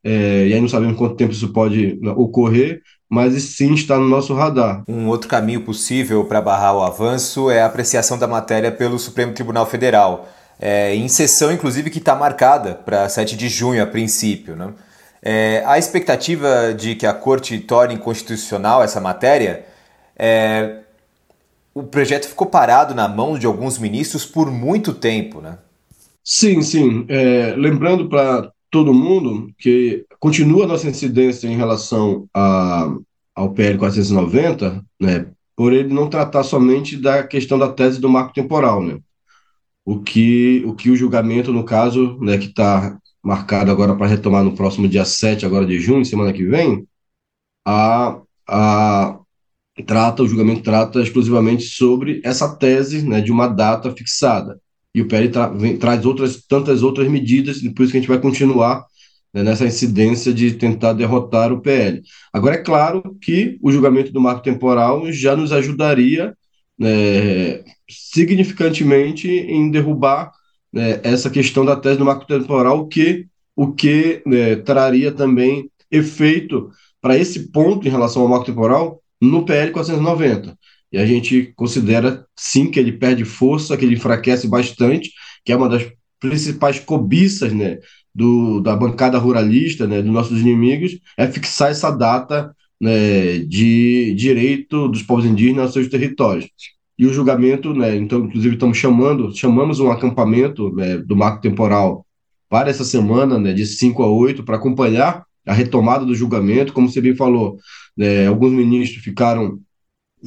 É, 0.02 0.48
e 0.48 0.54
aí 0.54 0.60
não 0.60 0.68
sabemos 0.68 0.96
quanto 0.96 1.16
tempo 1.16 1.32
isso 1.32 1.52
pode 1.52 1.98
né, 2.00 2.10
ocorrer, 2.16 2.80
mas 3.10 3.34
sim 3.42 3.74
está 3.74 3.98
no 3.98 4.08
nosso 4.08 4.34
radar. 4.34 4.82
Um 4.88 5.08
outro 5.08 5.28
caminho 5.28 5.62
possível 5.62 6.24
para 6.24 6.40
barrar 6.40 6.74
o 6.74 6.82
avanço 6.82 7.50
é 7.50 7.60
a 7.60 7.66
apreciação 7.66 8.18
da 8.18 8.26
matéria 8.26 8.72
pelo 8.72 8.98
Supremo 8.98 9.34
Tribunal 9.34 9.66
Federal, 9.66 10.28
é, 10.58 10.94
em 10.94 11.08
sessão 11.08 11.52
inclusive 11.52 11.90
que 11.90 11.98
está 11.98 12.14
marcada 12.14 12.74
para 12.74 13.08
7 13.08 13.36
de 13.36 13.48
junho 13.48 13.82
a 13.82 13.86
princípio. 13.86 14.56
Né? 14.56 14.72
É, 15.22 15.62
a 15.66 15.78
expectativa 15.78 16.74
de 16.74 16.94
que 16.94 17.06
a 17.06 17.14
Corte 17.14 17.58
torne 17.58 17.96
constitucional 17.96 18.82
essa 18.82 19.00
matéria 19.00 19.64
é, 20.16 20.80
o 21.74 21.82
projeto 21.82 22.28
ficou 22.28 22.46
parado 22.46 22.94
na 22.94 23.08
mão 23.08 23.36
de 23.36 23.46
alguns 23.46 23.78
ministros 23.78 24.24
por 24.24 24.50
muito 24.50 24.94
tempo, 24.94 25.40
né? 25.40 25.58
Sim, 26.22 26.62
sim. 26.62 27.04
É, 27.08 27.54
lembrando 27.56 28.08
para 28.08 28.50
todo 28.70 28.94
mundo 28.94 29.52
que 29.58 30.06
continua 30.18 30.64
a 30.64 30.68
nossa 30.68 30.88
incidência 30.88 31.48
em 31.48 31.56
relação 31.56 32.26
a, 32.32 32.94
ao 33.34 33.50
PL 33.50 33.78
490, 33.78 34.84
né, 35.00 35.26
por 35.56 35.72
ele 35.72 35.92
não 35.92 36.08
tratar 36.08 36.44
somente 36.44 36.96
da 36.96 37.22
questão 37.24 37.58
da 37.58 37.70
tese 37.70 38.00
do 38.00 38.08
marco 38.08 38.32
temporal, 38.32 38.82
né? 38.82 38.98
O 39.84 40.00
que 40.00 40.62
o, 40.66 40.74
que 40.74 40.90
o 40.90 40.96
julgamento, 40.96 41.52
no 41.52 41.64
caso, 41.64 42.18
né, 42.20 42.38
que 42.38 42.46
está 42.46 42.98
marcado 43.22 43.70
agora 43.70 43.94
para 43.96 44.06
retomar 44.06 44.44
no 44.44 44.54
próximo 44.54 44.88
dia 44.88 45.04
7 45.04 45.46
agora 45.46 45.66
de 45.66 45.78
junho, 45.80 46.04
semana 46.04 46.32
que 46.32 46.44
vem, 46.44 46.86
a, 47.66 48.20
a, 48.48 49.18
trata, 49.86 50.22
o 50.22 50.28
julgamento 50.28 50.62
trata 50.62 51.00
exclusivamente 51.00 51.64
sobre 51.64 52.20
essa 52.24 52.54
tese 52.56 53.02
né, 53.02 53.20
de 53.20 53.32
uma 53.32 53.48
data 53.48 53.90
fixada. 53.90 54.60
E 54.94 55.02
o 55.02 55.08
PL 55.08 55.28
tra 55.30 55.48
vem, 55.48 55.76
traz 55.76 56.04
outras 56.06 56.44
tantas 56.46 56.82
outras 56.82 57.08
medidas, 57.08 57.62
e 57.62 57.70
por 57.70 57.82
isso 57.82 57.92
que 57.92 57.98
a 57.98 58.00
gente 58.00 58.08
vai 58.08 58.20
continuar 58.20 58.84
né, 59.32 59.42
nessa 59.42 59.66
incidência 59.66 60.32
de 60.32 60.52
tentar 60.54 60.92
derrotar 60.92 61.52
o 61.52 61.60
PL. 61.60 62.02
Agora, 62.32 62.54
é 62.54 62.62
claro 62.62 63.16
que 63.20 63.58
o 63.60 63.72
julgamento 63.72 64.12
do 64.12 64.20
marco 64.20 64.42
temporal 64.42 65.10
já 65.10 65.34
nos 65.34 65.50
ajudaria 65.50 66.36
né, 66.78 67.62
significantemente 67.88 69.28
em 69.28 69.70
derrubar 69.70 70.32
né, 70.72 71.00
essa 71.04 71.30
questão 71.30 71.64
da 71.64 71.76
tese 71.76 71.98
do 71.98 72.04
marco 72.04 72.26
temporal, 72.26 72.86
que, 72.88 73.26
o 73.54 73.72
que 73.72 74.22
né, 74.26 74.56
traria 74.56 75.12
também 75.12 75.70
efeito 75.90 76.70
para 77.00 77.16
esse 77.16 77.52
ponto 77.52 77.86
em 77.86 77.90
relação 77.90 78.22
ao 78.22 78.28
marco 78.28 78.46
temporal, 78.46 79.00
no 79.20 79.44
PL 79.44 79.70
490. 79.70 80.58
E 80.90 80.98
a 80.98 81.06
gente 81.06 81.52
considera, 81.56 82.26
sim, 82.36 82.70
que 82.70 82.78
ele 82.78 82.92
perde 82.92 83.24
força, 83.24 83.76
que 83.76 83.84
ele 83.84 83.94
enfraquece 83.94 84.48
bastante, 84.48 85.12
que 85.44 85.52
é 85.52 85.56
uma 85.56 85.68
das 85.68 85.84
principais 86.20 86.80
cobiças 86.80 87.52
né, 87.52 87.78
do, 88.14 88.60
da 88.60 88.76
bancada 88.76 89.18
ruralista, 89.18 89.86
né, 89.86 90.00
dos 90.00 90.12
nossos 90.12 90.40
inimigos, 90.40 90.92
é 91.16 91.26
fixar 91.26 91.70
essa 91.70 91.90
data 91.90 92.54
né, 92.84 93.38
de 93.38 94.12
direito 94.14 94.88
dos 94.88 95.02
povos 95.02 95.24
indígenas 95.24 95.64
aos 95.64 95.72
seus 95.72 95.88
territórios. 95.88 96.50
E 96.98 97.06
o 97.06 97.12
julgamento, 97.14 97.72
né, 97.72 97.96
então, 97.96 98.26
inclusive, 98.26 98.56
estamos 98.56 98.76
chamando, 98.76 99.34
chamamos 99.34 99.80
um 99.80 99.90
acampamento 99.90 100.70
né, 100.74 100.98
do 100.98 101.16
marco 101.16 101.40
temporal 101.40 102.04
para 102.46 102.68
essa 102.68 102.84
semana, 102.84 103.38
né, 103.38 103.54
de 103.54 103.64
5 103.64 104.02
a 104.02 104.06
8, 104.06 104.44
para 104.44 104.56
acompanhar 104.56 105.24
a 105.46 105.54
retomada 105.54 106.04
do 106.04 106.14
julgamento. 106.14 106.74
Como 106.74 106.86
você 106.86 107.00
bem 107.00 107.16
falou, 107.16 107.56
né, 107.96 108.26
alguns 108.26 108.52
ministros 108.52 109.02
ficaram 109.02 109.58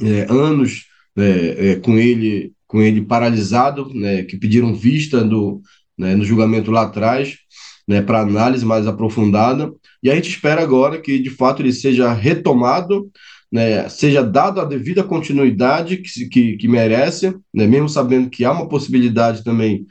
é, 0.02 0.26
anos 0.28 0.86
é, 1.16 1.70
é, 1.70 1.76
com 1.76 1.96
ele 1.96 2.52
com 2.66 2.82
ele 2.82 3.00
paralisado, 3.00 3.94
né, 3.94 4.24
que 4.24 4.36
pediram 4.36 4.74
vista 4.74 5.24
do, 5.24 5.62
né, 5.96 6.14
no 6.14 6.22
julgamento 6.22 6.70
lá 6.70 6.82
atrás, 6.82 7.38
né, 7.86 8.02
para 8.02 8.20
análise 8.20 8.62
mais 8.66 8.86
aprofundada. 8.86 9.72
E 10.02 10.10
a 10.10 10.14
gente 10.14 10.30
espera 10.30 10.62
agora 10.62 11.00
que, 11.00 11.18
de 11.18 11.30
fato, 11.30 11.62
ele 11.62 11.72
seja 11.72 12.12
retomado, 12.12 13.10
né, 13.50 13.88
seja 13.88 14.22
dado 14.22 14.60
a 14.60 14.64
devida 14.64 15.02
continuidade 15.02 15.98
que, 15.98 16.28
que, 16.28 16.56
que 16.56 16.68
merece, 16.68 17.34
né, 17.52 17.66
mesmo 17.66 17.88
sabendo 17.88 18.30
que 18.30 18.44
há 18.44 18.52
uma 18.52 18.68
possibilidade 18.68 19.42
também 19.42 19.86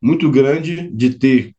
muito 0.00 0.30
grande 0.30 0.90
de 0.92 1.10
ter 1.10 1.54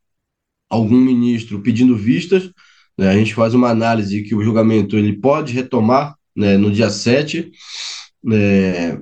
algum 0.70 0.98
ministro 0.98 1.62
pedindo 1.62 1.96
vistas, 1.96 2.52
né? 2.98 3.10
A 3.10 3.18
gente 3.18 3.34
faz 3.34 3.54
uma 3.54 3.70
análise 3.70 4.24
que 4.24 4.36
o 4.36 4.44
julgamento 4.44 4.98
ele 4.98 5.14
pode 5.14 5.54
retomar 5.54 6.16
né, 6.36 6.58
no 6.58 6.72
dia 6.72 6.90
7, 6.90 7.52
né, 8.24 9.02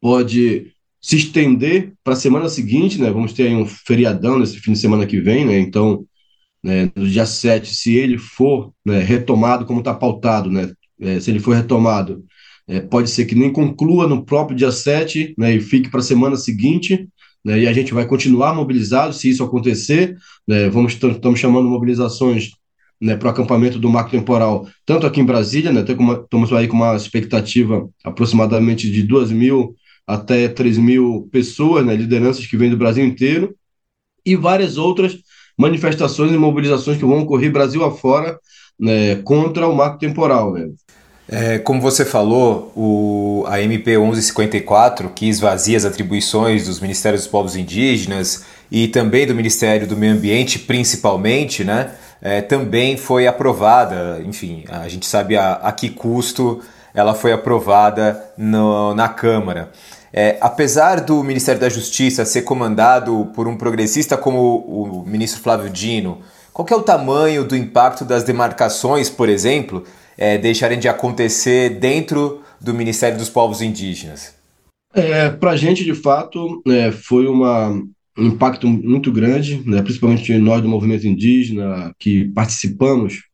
pode 0.00 0.72
se 1.00 1.16
estender 1.16 1.94
para 2.02 2.14
a 2.14 2.16
semana 2.16 2.48
seguinte, 2.48 3.00
né? 3.00 3.10
Vamos 3.10 3.32
ter 3.32 3.44
aí 3.48 3.54
um 3.54 3.66
feriadão 3.66 4.38
nesse 4.38 4.58
fim 4.58 4.72
de 4.72 4.78
semana 4.78 5.06
que 5.06 5.20
vem, 5.20 5.44
né? 5.46 5.58
Então, 5.58 6.05
né, 6.66 6.90
no 6.96 7.08
dia 7.08 7.24
7, 7.24 7.72
se 7.72 7.94
ele 7.94 8.18
for 8.18 8.72
né, 8.84 8.98
retomado 8.98 9.64
como 9.64 9.78
está 9.78 9.94
pautado, 9.94 10.50
né? 10.50 10.72
É, 11.00 11.20
se 11.20 11.30
ele 11.30 11.38
for 11.38 11.54
retomado, 11.54 12.24
é, 12.66 12.80
pode 12.80 13.08
ser 13.08 13.24
que 13.24 13.36
nem 13.36 13.52
conclua 13.52 14.08
no 14.08 14.24
próprio 14.24 14.56
dia 14.56 14.72
7 14.72 15.32
né, 15.38 15.54
e 15.54 15.60
fique 15.60 15.88
para 15.88 16.00
a 16.00 16.02
semana 16.02 16.34
seguinte, 16.34 17.08
né, 17.44 17.60
e 17.60 17.68
a 17.68 17.72
gente 17.72 17.94
vai 17.94 18.04
continuar 18.04 18.52
mobilizado 18.52 19.14
se 19.14 19.30
isso 19.30 19.44
acontecer. 19.44 20.16
Né, 20.48 20.68
vamos 20.68 20.94
estamos 20.94 21.38
chamando 21.38 21.68
mobilizações 21.68 22.50
né, 23.00 23.16
para 23.16 23.28
o 23.28 23.30
acampamento 23.30 23.78
do 23.78 23.88
marco 23.88 24.10
temporal, 24.10 24.66
tanto 24.84 25.06
aqui 25.06 25.20
em 25.20 25.24
Brasília, 25.24 25.70
né, 25.70 25.82
estamos 25.82 26.52
aí 26.52 26.66
com 26.66 26.76
uma 26.76 26.96
expectativa 26.96 27.88
aproximadamente 28.02 28.90
de 28.90 29.04
2 29.04 29.30
mil 29.30 29.76
até 30.04 30.48
3 30.48 30.78
mil 30.78 31.28
pessoas, 31.30 31.86
né, 31.86 31.94
lideranças 31.94 32.44
que 32.44 32.56
vêm 32.56 32.70
do 32.70 32.76
Brasil 32.76 33.04
inteiro, 33.04 33.54
e 34.24 34.34
várias 34.34 34.76
outras 34.76 35.16
manifestações 35.56 36.32
e 36.32 36.36
mobilizações 36.36 36.98
que 36.98 37.04
vão 37.04 37.20
ocorrer 37.20 37.50
Brasil 37.50 37.84
afora 37.84 38.38
né, 38.78 39.16
contra 39.16 39.66
o 39.66 39.74
marco 39.74 39.98
temporal. 39.98 40.52
Né. 40.52 40.68
É, 41.28 41.58
como 41.58 41.80
você 41.80 42.04
falou, 42.04 42.72
o, 42.76 43.44
a 43.48 43.60
MP 43.60 43.98
1154, 43.98 45.10
que 45.10 45.28
esvazia 45.28 45.76
as 45.76 45.84
atribuições 45.84 46.66
dos 46.66 46.78
Ministérios 46.78 47.22
dos 47.22 47.30
Povos 47.30 47.56
Indígenas 47.56 48.44
e 48.70 48.86
também 48.88 49.26
do 49.26 49.34
Ministério 49.34 49.86
do 49.86 49.96
Meio 49.96 50.12
Ambiente, 50.12 50.58
principalmente, 50.58 51.64
né, 51.64 51.92
é, 52.22 52.40
também 52.40 52.96
foi 52.96 53.26
aprovada. 53.26 54.22
Enfim, 54.24 54.64
a 54.68 54.88
gente 54.88 55.06
sabe 55.06 55.36
a, 55.36 55.54
a 55.54 55.72
que 55.72 55.90
custo 55.90 56.60
ela 56.94 57.14
foi 57.14 57.32
aprovada 57.32 58.24
no, 58.38 58.94
na 58.94 59.08
Câmara. 59.08 59.70
É, 60.18 60.38
apesar 60.40 61.02
do 61.02 61.22
Ministério 61.22 61.60
da 61.60 61.68
Justiça 61.68 62.24
ser 62.24 62.40
comandado 62.40 63.30
por 63.34 63.46
um 63.46 63.54
progressista 63.54 64.16
como 64.16 64.64
o, 64.66 65.04
ministro 65.06 65.42
Flávio 65.42 65.68
Dino, 65.68 66.22
qual 66.54 66.66
é 66.70 66.74
o 66.74 66.82
tamanho 66.82 67.44
do 67.44 67.54
impacto 67.54 68.02
das 68.02 68.24
demarcações, 68.24 69.10
por 69.10 69.28
exemplo, 69.28 69.84
é, 70.16 70.38
deixarem 70.38 70.78
de 70.78 70.88
acontecer 70.88 71.78
dentro 71.78 72.40
do 72.58 72.72
Ministério 72.72 73.18
dos 73.18 73.28
Povos 73.28 73.60
Indígenas? 73.60 74.34
É, 74.94 75.28
Para 75.28 75.50
a 75.50 75.56
gente, 75.56 75.84
de 75.84 75.94
fato, 75.94 76.62
é, 76.66 76.90
foi 76.90 77.26
uma, 77.26 77.68
um 78.16 78.26
impacto 78.28 78.66
muito 78.66 79.12
grande, 79.12 79.62
né, 79.66 79.82
principalmente 79.82 80.32
nós 80.38 80.62
do 80.62 80.68
movimento 80.68 81.06
indígena, 81.06 81.92
que 81.98 82.24
participamos 82.28 83.24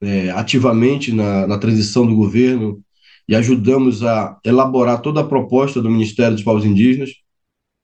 é, 0.00 0.30
ativamente 0.30 1.12
na, 1.12 1.48
na 1.48 1.58
transição 1.58 2.06
do 2.06 2.14
governo 2.14 2.80
e 3.28 3.34
ajudamos 3.34 4.02
a 4.02 4.38
elaborar 4.44 5.00
toda 5.00 5.20
a 5.20 5.26
proposta 5.26 5.80
do 5.80 5.90
Ministério 5.90 6.34
dos 6.34 6.44
Povos 6.44 6.64
Indígenas, 6.64 7.10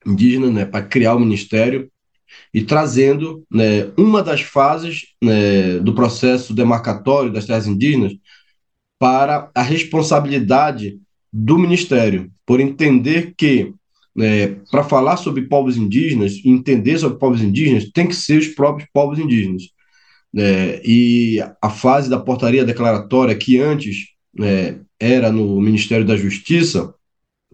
indígena, 0.07 0.51
né, 0.51 0.65
para 0.65 0.85
criar 0.85 1.15
o 1.15 1.21
ministério 1.21 1.91
e 2.53 2.63
trazendo 2.63 3.45
né, 3.51 3.91
uma 3.97 4.23
das 4.23 4.41
fases 4.43 5.07
né, 5.23 5.79
do 5.79 5.95
processo 5.95 6.55
demarcatório 6.55 7.33
das 7.33 7.47
terras 7.47 7.67
indígenas 7.67 8.13
para 8.99 9.51
a 9.55 9.63
responsabilidade 9.63 10.99
do 11.33 11.59
ministério, 11.59 12.31
por 12.47 12.61
entender 12.61 13.35
que 13.37 13.73
é, 14.21 14.57
para 14.71 14.83
falar 14.83 15.17
sobre 15.17 15.43
povos 15.43 15.77
indígenas, 15.77 16.41
entender 16.45 16.99
sobre 16.99 17.19
povos 17.19 17.41
indígenas, 17.41 17.89
tem 17.93 18.07
que 18.09 18.17
ser 18.17 18.39
os 18.39 18.49
próprios 18.49 18.89
povos 18.93 19.19
indígenas. 19.19 19.63
né, 20.33 20.81
e 20.85 21.39
a 21.63 21.71
fase 21.71 22.11
da 22.11 22.19
portaria 22.19 22.65
declaratória, 22.65 23.35
que 23.37 23.59
antes 23.61 24.09
né, 24.35 24.81
era 25.01 25.31
no 25.31 25.61
Ministério 25.61 26.05
da 26.05 26.17
Justiça, 26.17 26.93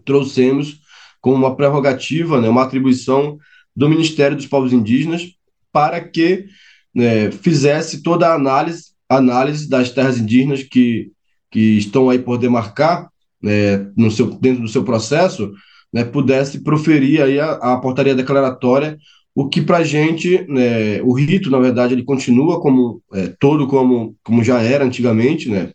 trouxemos 0.03 0.79
como 1.21 1.35
uma 1.35 1.55
prerrogativa, 1.55 2.39
né, 2.39 2.49
uma 2.49 2.63
atribuição 2.63 3.37
do 3.75 3.89
Ministério 3.89 4.37
dos 4.37 4.47
Povos 4.47 4.71
Indígenas 4.71 5.23
para 5.71 5.99
que 5.99 6.45
né, 6.93 7.31
fizesse 7.31 8.01
toda 8.01 8.29
a 8.29 8.35
análise, 8.35 8.91
análise 9.09 9.67
das 9.67 9.91
terras 9.91 10.17
indígenas 10.17 10.63
que, 10.63 11.11
que 11.51 11.77
estão 11.77 12.09
aí 12.09 12.19
por 12.19 12.37
demarcar 12.37 13.09
né, 13.41 13.91
no 13.97 14.09
seu, 14.09 14.27
dentro 14.27 14.61
do 14.61 14.69
seu 14.69 14.83
processo, 14.83 15.51
né, 15.91 16.03
pudesse 16.03 16.61
proferir 16.61 17.21
aí 17.21 17.39
a, 17.39 17.51
a 17.53 17.77
portaria 17.77 18.15
declaratória, 18.15 18.97
o 19.33 19.49
que 19.49 19.61
para 19.61 19.79
a 19.79 19.83
gente, 19.83 20.45
né, 20.47 21.01
o 21.01 21.13
rito, 21.13 21.49
na 21.51 21.59
verdade, 21.59 21.93
ele 21.93 22.03
continua 22.03 22.61
como 22.61 23.01
é, 23.13 23.33
todo 23.39 23.67
como, 23.67 24.15
como 24.23 24.43
já 24.43 24.61
era 24.61 24.85
antigamente, 24.85 25.49
né? 25.49 25.71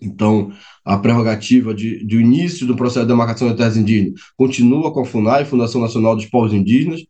Então, 0.00 0.50
a 0.84 0.96
prerrogativa 0.96 1.74
de, 1.74 2.04
de 2.04 2.18
início 2.18 2.66
do 2.66 2.76
processo 2.76 3.00
de 3.00 3.12
demarcação 3.12 3.48
das 3.48 3.56
terras 3.56 3.76
indígenas 3.76 4.20
continua 4.36 4.92
com 4.92 5.00
a 5.00 5.04
FUNAI, 5.04 5.44
Fundação 5.44 5.80
Nacional 5.80 6.16
dos 6.16 6.26
Povos 6.26 6.52
Indígenas, 6.52 7.02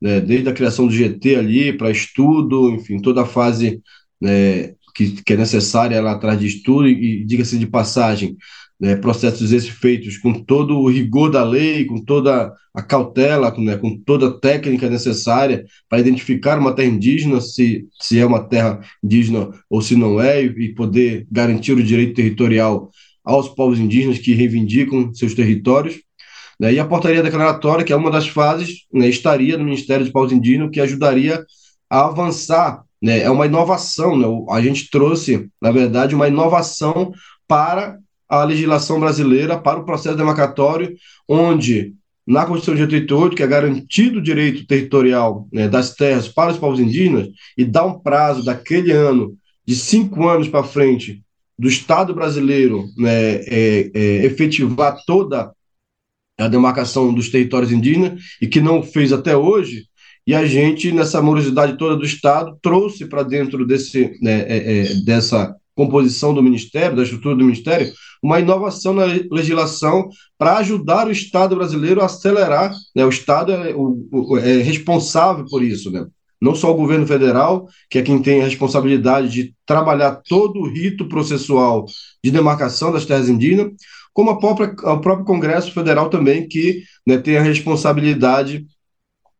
né, 0.00 0.20
desde 0.20 0.48
a 0.48 0.52
criação 0.52 0.86
do 0.86 0.92
GT 0.92 1.36
ali 1.36 1.72
para 1.72 1.90
estudo, 1.90 2.70
enfim, 2.70 3.00
toda 3.00 3.22
a 3.22 3.26
fase 3.26 3.82
né, 4.20 4.74
que, 4.94 5.22
que 5.22 5.32
é 5.32 5.36
necessária 5.36 5.96
ela 5.96 6.12
atrás 6.12 6.38
de 6.38 6.46
estudo 6.46 6.88
e, 6.88 7.22
e 7.22 7.24
diga-se 7.24 7.58
de 7.58 7.66
passagem, 7.66 8.36
né, 8.80 8.94
processos 8.94 9.52
esses 9.52 9.68
feitos 9.68 10.18
com 10.18 10.32
todo 10.32 10.78
o 10.78 10.88
rigor 10.88 11.30
da 11.30 11.42
lei, 11.42 11.84
com 11.84 12.02
toda 12.02 12.52
a 12.72 12.82
cautela, 12.82 13.50
com, 13.50 13.60
né, 13.60 13.76
com 13.76 13.98
toda 13.98 14.28
a 14.28 14.38
técnica 14.38 14.88
necessária 14.88 15.64
para 15.88 15.98
identificar 15.98 16.58
uma 16.58 16.72
terra 16.72 16.88
indígena, 16.88 17.40
se, 17.40 17.86
se 18.00 18.18
é 18.18 18.24
uma 18.24 18.44
terra 18.44 18.80
indígena 19.02 19.50
ou 19.68 19.82
se 19.82 19.96
não 19.96 20.20
é, 20.20 20.42
e 20.42 20.74
poder 20.74 21.26
garantir 21.30 21.72
o 21.72 21.82
direito 21.82 22.14
territorial 22.14 22.90
aos 23.24 23.48
povos 23.48 23.78
indígenas 23.78 24.18
que 24.18 24.32
reivindicam 24.32 25.12
seus 25.12 25.34
territórios. 25.34 26.00
Né, 26.60 26.74
e 26.74 26.78
a 26.78 26.84
portaria 26.84 27.22
declaratória, 27.22 27.84
que 27.84 27.92
é 27.92 27.96
uma 27.96 28.10
das 28.10 28.28
fases, 28.28 28.86
né, 28.92 29.08
estaria 29.08 29.58
no 29.58 29.64
Ministério 29.64 30.04
dos 30.04 30.12
Povos 30.12 30.32
Indígenas, 30.32 30.70
que 30.72 30.80
ajudaria 30.80 31.44
a 31.90 32.06
avançar. 32.06 32.82
Né, 33.00 33.20
é 33.20 33.30
uma 33.30 33.46
inovação, 33.46 34.16
né, 34.16 34.26
a 34.50 34.60
gente 34.60 34.90
trouxe, 34.90 35.48
na 35.62 35.70
verdade, 35.70 36.16
uma 36.16 36.26
inovação 36.26 37.12
para 37.46 37.98
a 38.28 38.44
legislação 38.44 39.00
brasileira 39.00 39.58
para 39.58 39.78
o 39.78 39.84
processo 39.84 40.16
demarcatório, 40.16 40.94
onde 41.26 41.94
na 42.26 42.44
Constituição 42.44 42.74
de 42.74 42.82
88, 42.82 43.36
que 43.36 43.42
é 43.42 43.46
garantido 43.46 44.18
o 44.18 44.22
direito 44.22 44.66
territorial 44.66 45.48
né, 45.50 45.66
das 45.66 45.94
terras 45.94 46.28
para 46.28 46.52
os 46.52 46.58
povos 46.58 46.78
indígenas, 46.78 47.28
e 47.56 47.64
dá 47.64 47.86
um 47.86 47.98
prazo 47.98 48.44
daquele 48.44 48.92
ano, 48.92 49.34
de 49.66 49.74
cinco 49.74 50.28
anos 50.28 50.46
para 50.46 50.62
frente, 50.62 51.22
do 51.58 51.66
Estado 51.66 52.14
brasileiro 52.14 52.84
né, 52.98 53.36
é, 53.46 53.90
é, 53.94 54.26
efetivar 54.26 55.02
toda 55.06 55.50
a 56.38 56.48
demarcação 56.48 57.14
dos 57.14 57.30
territórios 57.30 57.72
indígenas, 57.72 58.22
e 58.42 58.46
que 58.46 58.60
não 58.60 58.82
fez 58.82 59.10
até 59.10 59.34
hoje, 59.34 59.86
e 60.26 60.34
a 60.34 60.44
gente, 60.44 60.92
nessa 60.92 61.22
morosidade 61.22 61.78
toda 61.78 61.96
do 61.96 62.04
Estado, 62.04 62.58
trouxe 62.60 63.06
para 63.06 63.22
dentro 63.22 63.66
desse, 63.66 64.18
né, 64.20 64.42
é, 64.42 64.80
é 64.80 64.94
dessa 64.96 65.56
composição 65.78 66.34
do 66.34 66.42
Ministério, 66.42 66.96
da 66.96 67.04
estrutura 67.04 67.36
do 67.36 67.44
Ministério, 67.44 67.92
uma 68.20 68.40
inovação 68.40 68.92
na 68.92 69.04
legislação 69.30 70.08
para 70.36 70.56
ajudar 70.56 71.06
o 71.06 71.12
Estado 71.12 71.54
brasileiro 71.54 72.00
a 72.02 72.06
acelerar. 72.06 72.74
Né? 72.96 73.04
O 73.04 73.08
Estado 73.08 73.52
é, 73.52 73.72
o, 73.72 74.36
é 74.38 74.56
responsável 74.60 75.44
por 75.48 75.62
isso, 75.62 75.88
né? 75.92 76.04
não 76.42 76.52
só 76.52 76.72
o 76.72 76.76
governo 76.76 77.06
federal, 77.06 77.68
que 77.88 77.98
é 78.00 78.02
quem 78.02 78.20
tem 78.20 78.40
a 78.40 78.44
responsabilidade 78.44 79.28
de 79.28 79.54
trabalhar 79.64 80.20
todo 80.28 80.58
o 80.58 80.68
rito 80.68 81.08
processual 81.08 81.86
de 82.24 82.32
demarcação 82.32 82.90
das 82.90 83.06
terras 83.06 83.28
indígenas, 83.28 83.72
como 84.12 84.30
a 84.30 84.38
própria, 84.38 84.72
o 84.72 85.00
próprio 85.00 85.24
Congresso 85.24 85.72
Federal 85.72 86.10
também, 86.10 86.48
que 86.48 86.82
né, 87.06 87.18
tem 87.18 87.36
a 87.36 87.42
responsabilidade 87.42 88.66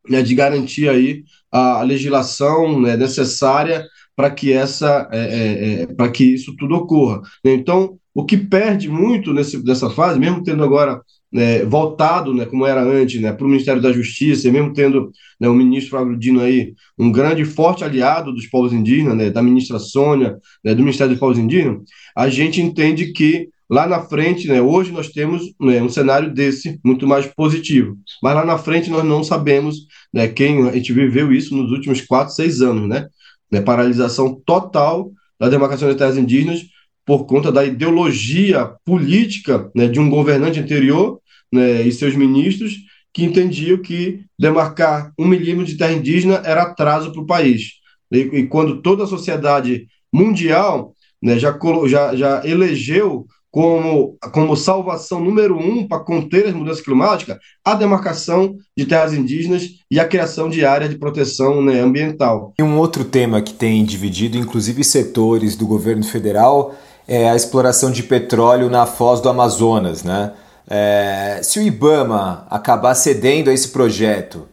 né, 0.08 0.22
de 0.22 0.36
garantir 0.36 0.88
aí 0.88 1.24
a 1.50 1.82
legislação 1.82 2.80
né, 2.80 2.96
necessária 2.96 3.84
para 4.18 4.33
que 4.33 4.52
essa 4.52 5.09
é, 5.12 5.20
é, 5.20 5.83
é 5.83 5.87
para 5.87 6.11
que 6.11 6.24
isso 6.24 6.57
tudo 6.57 6.74
ocorra. 6.74 7.22
Então, 7.44 8.00
o 8.12 8.24
que 8.24 8.37
perde 8.37 8.88
muito 8.88 9.33
nesse, 9.33 9.64
nessa 9.64 9.88
fase, 9.90 10.18
mesmo 10.18 10.42
tendo 10.42 10.64
agora 10.64 11.00
né, 11.31 11.64
voltado, 11.64 12.35
né, 12.35 12.44
como 12.44 12.66
era 12.66 12.83
antes, 12.83 13.20
né, 13.20 13.33
para 13.33 13.46
o 13.46 13.48
Ministério 13.48 13.81
da 13.81 13.92
Justiça, 13.92 14.48
e 14.48 14.50
mesmo 14.50 14.72
tendo 14.72 15.12
né, 15.38 15.48
o 15.48 15.54
ministro 15.54 15.90
Flávio 15.90 16.18
Dino 16.18 16.40
aí, 16.40 16.74
um 16.98 17.12
grande 17.12 17.44
forte 17.44 17.85
aliado 17.85 18.33
dos 18.33 18.48
povos 18.48 18.72
indígenas, 18.72 19.16
né, 19.16 19.31
da 19.31 19.40
ministra 19.40 19.78
Sônia, 19.78 20.37
né, 20.64 20.74
do 20.74 20.83
Ministério 20.83 21.12
dos 21.12 21.20
Povos 21.20 21.38
Indígenas, 21.38 21.83
a 22.16 22.28
gente 22.28 22.61
entende 22.61 23.12
que 23.12 23.50
lá 23.70 23.87
na 23.87 24.00
frente, 24.00 24.48
né, 24.48 24.61
hoje 24.61 24.90
nós 24.90 25.11
temos 25.11 25.54
né, 25.61 25.81
um 25.81 25.88
cenário 25.88 26.35
desse 26.35 26.81
muito 26.85 27.07
mais 27.07 27.24
positivo, 27.26 27.96
mas 28.20 28.35
lá 28.35 28.44
na 28.44 28.59
frente 28.59 28.90
nós 28.90 29.04
não 29.04 29.22
sabemos 29.22 29.87
né, 30.12 30.26
quem 30.26 30.66
a 30.66 30.72
gente 30.72 30.92
viveu 30.92 31.33
isso 31.33 31.54
nos 31.54 31.70
últimos 31.70 32.00
quatro, 32.00 32.35
seis 32.35 32.61
anos, 32.61 32.88
né? 32.88 33.07
Né, 33.50 33.61
paralisação 33.61 34.40
total 34.44 35.11
da 35.38 35.48
demarcação 35.48 35.88
das 35.88 35.96
terras 35.96 36.16
indígenas 36.16 36.66
por 37.04 37.24
conta 37.24 37.50
da 37.50 37.64
ideologia 37.64 38.70
política 38.84 39.70
né, 39.74 39.88
de 39.88 39.98
um 39.98 40.11
governante 40.11 40.61
anterior 40.61 41.20
né, 41.52 41.82
e 41.82 41.92
seus 41.92 42.14
ministros 42.14 42.74
que 43.12 43.24
entendiam 43.24 43.78
que 43.78 44.20
demarcar 44.38 45.12
um 45.18 45.26
milímetro 45.26 45.72
de 45.72 45.78
terra 45.78 45.92
indígena 45.92 46.42
era 46.44 46.62
atraso 46.62 47.11
para 47.11 47.22
o 47.22 47.26
país. 47.26 47.72
E, 48.12 48.18
e, 48.18 48.46
quando 48.46 48.82
toda 48.82 49.04
a 49.04 49.06
sociedade 49.06 49.87
mundial 50.12 50.94
né, 51.22 51.38
já, 51.38 51.58
já, 51.87 52.14
já 52.14 52.46
elegeu 52.46 53.26
como, 53.58 54.16
como 54.32 54.56
salvação 54.56 55.18
número 55.18 55.58
um 55.58 55.84
para 55.84 55.98
conter 55.98 56.46
as 56.46 56.54
mudanças 56.54 56.80
climáticas, 56.80 57.38
a 57.64 57.74
demarcação 57.74 58.54
de 58.76 58.86
terras 58.86 59.12
indígenas 59.12 59.68
e 59.90 59.98
a 59.98 60.06
criação 60.06 60.48
de 60.48 60.64
áreas 60.64 60.90
de 60.90 60.96
proteção 60.96 61.60
né, 61.60 61.80
ambiental. 61.80 62.52
E 62.56 62.62
um 62.62 62.78
outro 62.78 63.04
tema 63.04 63.42
que 63.42 63.52
tem 63.52 63.84
dividido, 63.84 64.38
inclusive, 64.38 64.84
setores 64.84 65.56
do 65.56 65.66
governo 65.66 66.04
federal 66.04 66.76
é 67.08 67.28
a 67.28 67.34
exploração 67.34 67.90
de 67.90 68.04
petróleo 68.04 68.70
na 68.70 68.86
foz 68.86 69.20
do 69.20 69.28
Amazonas. 69.28 70.04
Né? 70.04 70.30
É, 70.70 71.40
se 71.42 71.58
o 71.58 71.62
IBAMA 71.62 72.46
acabar 72.48 72.94
cedendo 72.94 73.50
a 73.50 73.52
esse 73.52 73.70
projeto, 73.70 74.46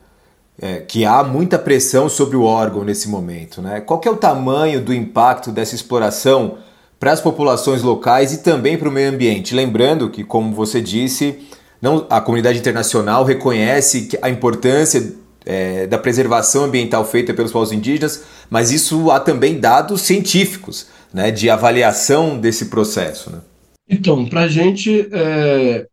é, 0.59 0.77
que 0.77 1.05
há 1.05 1.23
muita 1.23 1.59
pressão 1.59 2.09
sobre 2.09 2.35
o 2.35 2.41
órgão 2.41 2.83
nesse 2.83 3.07
momento, 3.07 3.61
né? 3.61 3.81
qual 3.81 4.01
é 4.03 4.09
o 4.09 4.17
tamanho 4.17 4.81
do 4.81 4.91
impacto 4.91 5.51
dessa 5.51 5.75
exploração 5.75 6.57
para 7.05 7.11
as 7.11 7.21
populações 7.21 7.83
locais 7.83 8.33
e 8.33 8.41
também 8.41 8.79
para 8.79 8.89
o 8.89 8.91
meio 8.91 9.11
ambiente. 9.11 9.53
Lembrando 9.53 10.09
que, 10.09 10.23
como 10.23 10.51
você 10.55 10.81
disse, 10.81 11.35
não, 11.79 12.07
a 12.09 12.19
comunidade 12.19 12.57
internacional 12.57 13.23
reconhece 13.23 14.09
a 14.23 14.27
importância 14.27 15.13
é, 15.45 15.85
da 15.85 15.99
preservação 15.99 16.63
ambiental 16.63 17.05
feita 17.05 17.31
pelos 17.31 17.51
povos 17.51 17.71
indígenas, 17.71 18.23
mas 18.49 18.71
isso 18.71 19.11
há 19.11 19.19
também 19.19 19.59
dados 19.59 20.01
científicos 20.01 20.87
né, 21.13 21.29
de 21.29 21.47
avaliação 21.47 22.39
desse 22.39 22.69
processo. 22.71 23.31
Né? 23.31 23.39
Então, 23.87 24.25
para 24.25 24.41
a 24.41 24.47
gente 24.47 25.07
é, 25.11 25.85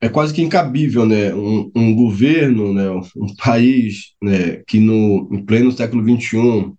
é, 0.00 0.08
quase 0.08 0.32
que 0.32 0.42
incabível 0.42 1.04
né, 1.04 1.34
um, 1.34 1.72
um 1.74 1.92
governo, 1.92 2.72
né, 2.72 2.88
um 3.16 3.34
país 3.34 4.12
né, 4.22 4.62
que 4.68 4.78
no 4.78 5.28
em 5.32 5.44
pleno 5.44 5.72
século 5.72 6.04
XXI 6.04 6.72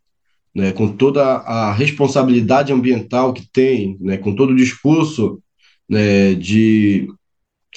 né, 0.54 0.72
com 0.72 0.88
toda 0.88 1.24
a 1.24 1.74
responsabilidade 1.74 2.72
ambiental 2.72 3.34
que 3.34 3.48
tem, 3.52 3.98
né, 4.00 4.18
com 4.18 4.36
todo 4.36 4.52
o 4.52 4.56
discurso 4.56 5.42
né, 5.90 6.36
de 6.36 7.08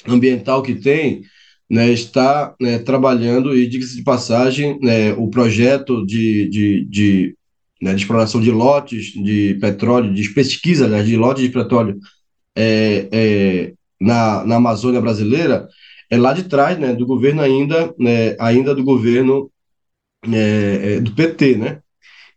ambiental 0.07 0.61
que 0.61 0.75
tem, 0.75 1.23
né, 1.69 1.89
está 1.89 2.55
né, 2.61 2.79
trabalhando, 2.79 3.55
e 3.55 3.67
diga-se 3.67 3.95
de 3.95 4.03
passagem, 4.03 4.79
né, 4.79 5.13
o 5.13 5.29
projeto 5.29 6.05
de, 6.05 6.47
de, 6.49 6.85
de, 6.85 7.35
de, 7.81 7.95
exploração 7.95 8.39
de 8.39 8.51
lotes 8.51 9.11
de 9.13 9.57
petróleo, 9.59 10.13
de 10.13 10.29
pesquisa 10.29 10.87
né, 10.87 11.03
de 11.03 11.17
lotes 11.17 11.43
de 11.43 11.49
petróleo 11.49 11.99
é, 12.55 13.07
é, 13.11 13.73
na, 13.99 14.45
na 14.45 14.55
Amazônia 14.57 15.01
brasileira, 15.01 15.67
é 16.09 16.17
lá 16.17 16.31
de 16.31 16.43
trás 16.43 16.77
né, 16.77 16.93
do 16.93 17.05
governo 17.05 17.41
ainda, 17.41 17.93
né, 17.99 18.35
ainda 18.39 18.73
do 18.73 18.83
governo 18.83 19.51
é 20.23 20.99
do 20.99 21.11
PT, 21.11 21.57
né? 21.57 21.79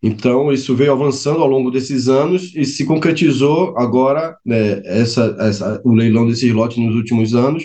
Então, 0.02 0.50
isso 0.50 0.74
veio 0.74 0.92
avançando 0.92 1.42
ao 1.42 1.48
longo 1.48 1.70
desses 1.70 2.08
anos 2.08 2.54
e 2.54 2.64
se 2.64 2.86
concretizou 2.86 3.76
agora 3.76 4.36
né, 4.44 4.80
essa, 4.84 5.36
essa, 5.40 5.80
o 5.84 5.92
leilão 5.92 6.26
desses 6.26 6.50
lotes 6.52 6.78
nos 6.78 6.94
últimos 6.94 7.34
anos. 7.34 7.64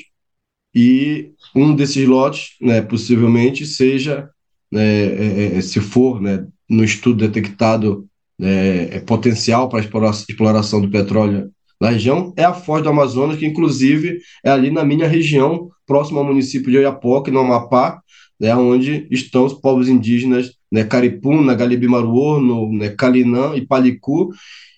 E 0.74 1.32
um 1.56 1.74
desses 1.74 2.06
lotes, 2.06 2.50
né, 2.60 2.82
possivelmente, 2.82 3.66
seja, 3.66 4.30
né, 4.70 4.84
é, 4.84 5.58
é, 5.58 5.62
se 5.62 5.80
for 5.80 6.22
né, 6.22 6.46
no 6.70 6.84
estudo 6.84 7.26
detectado 7.26 8.06
né, 8.38 8.96
é 8.96 9.00
potencial 9.00 9.70
para 9.70 9.80
exploração 9.80 10.82
do 10.82 10.90
petróleo 10.90 11.50
na 11.80 11.90
região, 11.90 12.34
é 12.36 12.44
a 12.44 12.54
Foz 12.54 12.84
do 12.84 12.90
Amazonas, 12.90 13.38
que 13.38 13.46
inclusive 13.46 14.20
é 14.44 14.50
ali 14.50 14.70
na 14.70 14.84
minha 14.84 15.08
região, 15.08 15.70
próximo 15.86 16.20
ao 16.20 16.26
município 16.26 16.72
de 16.72 16.78
Oiapoque, 16.78 17.32
no 17.32 17.40
Amapá, 17.40 18.02
né, 18.40 18.54
onde 18.56 19.08
estão 19.10 19.46
os 19.46 19.54
povos 19.54 19.88
indígenas 19.88 20.52
né, 20.76 20.84
Caripuna, 20.84 21.56
Galibimaruorno, 21.56 22.70
né, 22.74 22.90
Calinã 22.90 23.56
e 23.56 23.66
Palicu, 23.66 24.30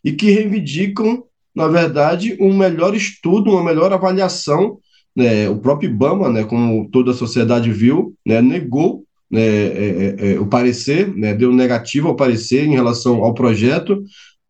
e 0.05 0.12
que 0.12 0.29
reivindicam, 0.29 1.23
na 1.55 1.67
verdade, 1.67 2.38
um 2.39 2.55
melhor 2.55 2.95
estudo, 2.95 3.49
uma 3.49 3.63
melhor 3.63 3.91
avaliação. 3.91 4.77
Né, 5.15 5.49
o 5.49 5.57
próprio 5.57 5.89
IBAMA, 5.89 6.29
né, 6.29 6.43
como 6.43 6.88
toda 6.91 7.10
a 7.10 7.15
sociedade 7.15 7.71
viu, 7.71 8.13
né, 8.23 8.39
negou 8.39 9.03
né, 9.29 9.41
é, 9.41 10.15
é, 10.19 10.33
é, 10.33 10.39
o 10.39 10.45
parecer, 10.45 11.12
né, 11.17 11.33
deu 11.33 11.51
negativo 11.51 12.10
ao 12.10 12.15
parecer 12.15 12.63
em 12.63 12.75
relação 12.75 13.23
ao 13.23 13.33
projeto, 13.33 14.03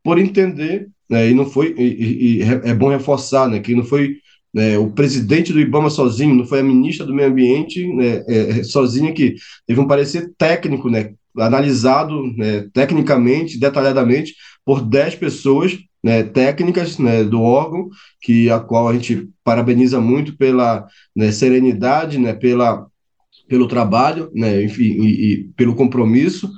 por 0.04 0.20
entender, 0.20 0.90
né, 1.10 1.30
e 1.30 1.34
não 1.34 1.46
foi, 1.46 1.74
e, 1.78 2.40
e, 2.40 2.44
é 2.44 2.74
bom 2.74 2.90
reforçar, 2.90 3.48
né, 3.48 3.62
que 3.62 3.74
não 3.74 3.86
foi 3.86 4.18
né, 4.54 4.78
o 4.78 4.90
presidente 4.90 5.54
do 5.54 5.60
IBAMA 5.60 5.90
sozinho, 5.90 6.36
não 6.36 6.46
foi 6.46 6.60
a 6.60 6.64
ministra 6.64 7.06
do 7.06 7.14
Meio 7.14 7.30
Ambiente 7.30 7.88
né, 7.94 8.24
é, 8.28 8.64
sozinha 8.64 9.14
que 9.14 9.36
teve 9.66 9.80
um 9.80 9.88
parecer 9.88 10.34
técnico, 10.38 10.90
né, 10.90 11.14
analisado 11.38 12.24
né, 12.36 12.68
tecnicamente, 12.74 13.60
detalhadamente, 13.60 14.34
por 14.66 14.82
10 14.82 15.16
pessoas 15.16 15.78
né, 16.04 16.24
técnicas 16.24 16.98
né, 16.98 17.24
do 17.24 17.42
órgão, 17.42 17.90
que 18.22 18.50
a 18.50 18.60
qual 18.60 18.88
a 18.88 18.94
gente 18.94 19.30
parabeniza 19.44 20.00
muito 20.00 20.38
pela 20.38 20.86
né, 21.16 21.32
serenidade, 21.32 22.18
né, 22.18 22.34
pela, 22.34 22.86
pelo 23.48 23.68
trabalho, 23.68 24.30
né, 24.34 24.64
enfim, 24.64 24.84
e, 24.84 25.34
e 25.34 25.44
pelo 25.56 25.76
compromisso 25.76 26.50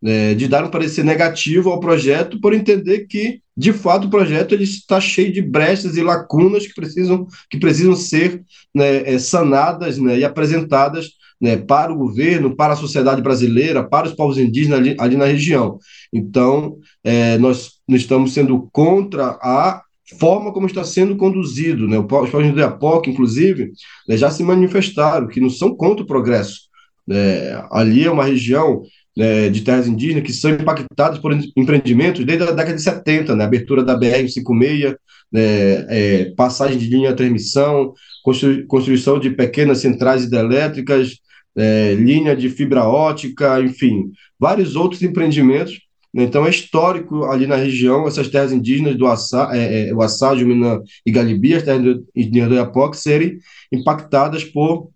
né, 0.00 0.34
de 0.34 0.46
dar 0.46 0.64
um 0.64 0.70
parecer 0.70 1.04
negativo 1.04 1.70
ao 1.70 1.80
projeto, 1.80 2.40
por 2.40 2.54
entender 2.54 3.06
que, 3.06 3.40
de 3.56 3.72
fato, 3.72 4.06
o 4.06 4.10
projeto 4.10 4.54
ele 4.54 4.64
está 4.64 5.00
cheio 5.00 5.32
de 5.32 5.42
brechas 5.42 5.96
e 5.96 6.02
lacunas 6.02 6.66
que 6.66 6.74
precisam, 6.74 7.26
que 7.50 7.58
precisam 7.58 7.96
ser 7.96 8.42
é, 8.76 9.18
sanadas 9.18 9.98
e 9.98 10.24
apresentadas 10.24 11.10
né, 11.40 11.56
para 11.56 11.92
o 11.92 11.96
governo, 11.96 12.56
para 12.56 12.72
a 12.72 12.76
sociedade 12.76 13.20
brasileira, 13.20 13.84
para 13.84 14.06
os 14.06 14.14
povos 14.14 14.38
indígenas 14.38 14.78
ali, 14.78 14.96
ali 14.98 15.16
na 15.16 15.26
região. 15.26 15.78
Então, 16.12 16.78
é, 17.04 17.38
nós, 17.38 17.72
estamos 17.88 18.32
sendo 18.32 18.68
contra 18.72 19.38
a 19.42 19.82
forma 20.18 20.52
como 20.52 20.66
está 20.66 20.84
sendo 20.84 21.16
conduzido. 21.16 21.86
Né? 21.88 21.98
Os 21.98 22.06
povos 22.06 22.52
do 22.52 22.60
Iapoc, 22.60 23.08
inclusive, 23.08 23.72
né, 24.08 24.16
já 24.16 24.30
se 24.30 24.42
manifestaram 24.42 25.28
que 25.28 25.40
não 25.40 25.50
são 25.50 25.74
contra 25.74 26.04
o 26.04 26.06
progresso. 26.06 26.66
É, 27.08 27.62
ali 27.70 28.04
é 28.04 28.10
uma 28.10 28.24
região 28.24 28.82
né, 29.16 29.48
de 29.48 29.62
terras 29.62 29.86
indígenas 29.86 30.24
que 30.24 30.32
são 30.32 30.50
impactadas 30.50 31.18
por 31.18 31.32
empreendimentos 31.56 32.24
desde 32.24 32.44
a 32.44 32.50
década 32.52 32.74
de 32.74 32.82
70, 32.82 33.34
né, 33.34 33.44
abertura 33.44 33.82
da 33.82 33.98
BR-56, 33.98 34.96
né, 35.32 35.86
é, 35.88 36.32
passagem 36.36 36.78
de 36.78 36.86
linha 36.86 37.10
de 37.10 37.16
transmissão, 37.16 37.94
construção 38.68 39.18
de 39.18 39.30
pequenas 39.30 39.78
centrais 39.78 40.24
hidrelétricas, 40.24 41.16
é, 41.56 41.94
linha 41.94 42.36
de 42.36 42.48
fibra 42.50 42.84
ótica, 42.84 43.60
enfim, 43.60 44.12
vários 44.38 44.76
outros 44.76 45.02
empreendimentos. 45.02 45.80
Né? 46.12 46.24
Então, 46.24 46.46
é 46.46 46.50
histórico 46.50 47.24
ali 47.24 47.46
na 47.46 47.56
região, 47.56 48.06
essas 48.06 48.28
terras 48.28 48.52
indígenas 48.52 48.96
do 48.96 49.06
Assá, 49.06 49.50
é, 49.52 49.88
é, 49.88 49.94
o 49.94 50.02
Assá, 50.02 50.34
Juminã 50.34 50.80
e 51.04 51.10
Galibi, 51.10 51.54
as 51.54 51.62
terras 51.62 51.98
indígenas 52.14 52.48
do 52.48 52.54
Iapoque, 52.54 52.96
serem 52.96 53.38
impactadas 53.72 54.44
por 54.44 54.90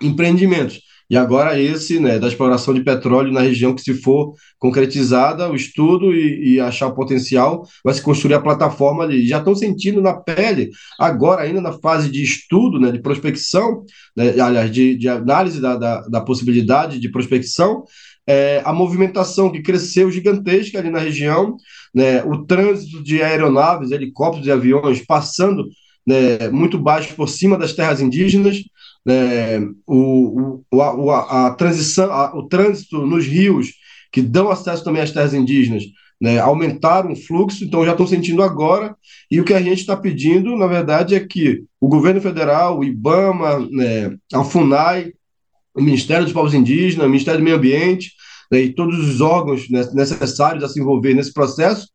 empreendimentos. 0.00 0.80
E 1.08 1.16
agora 1.16 1.60
esse, 1.60 2.00
né, 2.00 2.18
da 2.18 2.28
exploração 2.28 2.72
de 2.72 2.82
petróleo 2.82 3.32
na 3.32 3.40
região 3.40 3.74
que 3.74 3.82
se 3.82 3.94
for 3.94 4.34
concretizada, 4.58 5.50
o 5.50 5.54
estudo 5.54 6.14
e, 6.14 6.54
e 6.54 6.60
achar 6.60 6.86
o 6.86 6.94
potencial, 6.94 7.66
vai 7.84 7.92
se 7.92 8.02
construir 8.02 8.34
a 8.34 8.40
plataforma 8.40 9.04
ali. 9.04 9.26
Já 9.26 9.38
estão 9.38 9.54
sentindo 9.54 10.00
na 10.00 10.14
pele, 10.14 10.70
agora 10.98 11.42
ainda 11.42 11.60
na 11.60 11.72
fase 11.72 12.10
de 12.10 12.22
estudo, 12.22 12.80
né, 12.80 12.90
de 12.90 13.00
prospecção, 13.00 13.84
né, 14.16 14.40
aliás, 14.40 14.70
de, 14.70 14.96
de 14.96 15.08
análise 15.08 15.60
da, 15.60 15.76
da, 15.76 16.00
da 16.02 16.20
possibilidade 16.20 16.98
de 16.98 17.10
prospecção, 17.10 17.84
é, 18.26 18.62
a 18.64 18.72
movimentação 18.72 19.52
que 19.52 19.60
cresceu 19.60 20.10
gigantesca 20.10 20.78
ali 20.78 20.90
na 20.90 20.98
região, 20.98 21.56
né, 21.94 22.22
o 22.24 22.44
trânsito 22.46 23.02
de 23.02 23.22
aeronaves, 23.22 23.90
helicópteros 23.90 24.46
e 24.46 24.50
aviões 24.50 25.04
passando 25.04 25.68
né, 26.06 26.48
muito 26.50 26.78
baixo 26.78 27.14
por 27.14 27.28
cima 27.28 27.56
das 27.56 27.72
terras 27.72 28.00
indígenas, 28.00 28.62
né, 29.04 29.60
o, 29.86 30.62
o, 30.70 31.10
a, 31.10 31.48
a, 31.48 31.54
transição, 31.54 32.10
a, 32.10 32.36
o 32.36 32.48
trânsito 32.48 33.06
nos 33.06 33.26
rios 33.26 33.72
que 34.12 34.22
dão 34.22 34.50
acesso 34.50 34.84
também 34.84 35.02
às 35.02 35.10
terras 35.10 35.34
indígenas, 35.34 35.84
né, 36.20 36.38
aumentaram 36.38 37.12
o 37.12 37.16
fluxo, 37.16 37.64
então 37.64 37.84
já 37.84 37.92
estão 37.92 38.06
sentindo 38.06 38.42
agora, 38.42 38.96
e 39.30 39.40
o 39.40 39.44
que 39.44 39.52
a 39.52 39.60
gente 39.60 39.80
está 39.80 39.96
pedindo, 39.96 40.56
na 40.56 40.66
verdade, 40.66 41.14
é 41.14 41.20
que 41.20 41.64
o 41.80 41.88
governo 41.88 42.20
federal, 42.20 42.78
o 42.78 42.84
IBAMA, 42.84 43.68
né, 43.70 44.16
a 44.32 44.44
FUNAI, 44.44 45.12
o 45.74 45.82
Ministério 45.82 46.24
dos 46.24 46.32
Povos 46.32 46.54
Indígenas, 46.54 47.06
o 47.06 47.10
Ministério 47.10 47.40
do 47.40 47.44
Meio 47.44 47.56
Ambiente, 47.56 48.12
né, 48.50 48.60
e 48.60 48.72
todos 48.72 48.98
os 48.98 49.20
órgãos 49.20 49.68
né, 49.68 49.84
necessários 49.92 50.62
a 50.62 50.68
se 50.68 50.80
envolver 50.80 51.14
nesse 51.14 51.32
processo, 51.32 51.88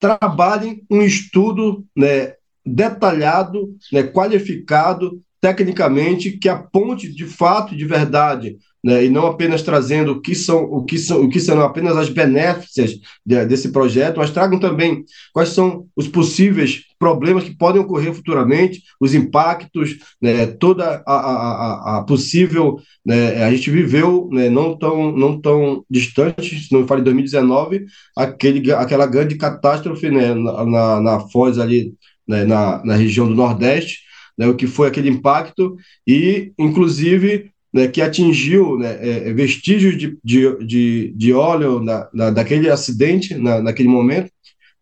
trabalhem 0.00 0.84
um 0.90 1.00
estudo 1.00 1.84
né, 1.96 2.34
detalhado, 2.64 3.74
né, 3.92 4.02
qualificado, 4.02 5.22
tecnicamente 5.40 6.32
que 6.32 6.48
aponte 6.48 7.12
de 7.12 7.26
fato, 7.26 7.76
de 7.76 7.84
verdade, 7.84 8.56
né, 8.86 9.04
e 9.04 9.10
não 9.10 9.26
apenas 9.26 9.62
trazendo 9.62 10.12
o 10.12 10.20
que 10.20 10.32
são 10.32 10.62
o 10.62 10.84
que 10.84 10.96
são 10.96 11.22
o 11.22 11.28
que 11.28 11.40
são 11.40 11.60
apenas 11.60 11.96
as 11.96 12.08
benéficas 12.08 12.92
de, 13.24 13.44
desse 13.44 13.70
projeto, 13.70 14.18
mas 14.18 14.30
tragam 14.30 14.60
também 14.60 15.04
quais 15.32 15.48
são 15.48 15.86
os 15.96 16.06
possíveis 16.06 16.82
problemas 16.96 17.42
que 17.42 17.56
podem 17.56 17.82
ocorrer 17.82 18.14
futuramente, 18.14 18.82
os 19.00 19.12
impactos, 19.12 19.96
né, 20.22 20.46
toda 20.46 21.02
a, 21.04 21.14
a, 21.14 21.98
a 21.98 22.04
possível, 22.04 22.78
né, 23.04 23.42
a 23.44 23.50
gente 23.50 23.70
viveu 23.70 24.28
né, 24.30 24.48
não 24.48 24.78
tão 24.78 25.10
não 25.10 25.40
tão 25.40 25.84
distante, 25.90 26.60
se 26.60 26.72
não 26.72 26.86
falo 26.86 27.00
em 27.00 27.04
2019, 27.04 27.86
aquele 28.16 28.72
aquela 28.72 29.06
grande 29.06 29.34
catástrofe 29.34 30.08
né, 30.10 30.32
na, 30.32 30.64
na, 30.64 31.00
na 31.00 31.20
Foz 31.20 31.58
ali 31.58 31.92
né, 32.26 32.44
na, 32.44 32.84
na 32.84 32.94
região 32.94 33.26
do 33.26 33.34
Nordeste 33.34 34.05
né, 34.36 34.46
o 34.46 34.54
que 34.54 34.66
foi 34.66 34.88
aquele 34.88 35.08
impacto 35.08 35.76
e, 36.06 36.52
inclusive, 36.58 37.50
né, 37.72 37.88
que 37.88 38.00
atingiu 38.00 38.78
né, 38.78 38.98
é, 39.00 39.28
é, 39.28 39.32
vestígios 39.32 39.96
de, 39.98 40.18
de, 40.22 40.64
de, 40.64 41.12
de 41.16 41.32
óleo 41.32 41.80
na, 41.80 42.08
na, 42.12 42.30
daquele 42.30 42.70
acidente, 42.70 43.34
na, 43.34 43.60
naquele 43.60 43.88
momento, 43.88 44.30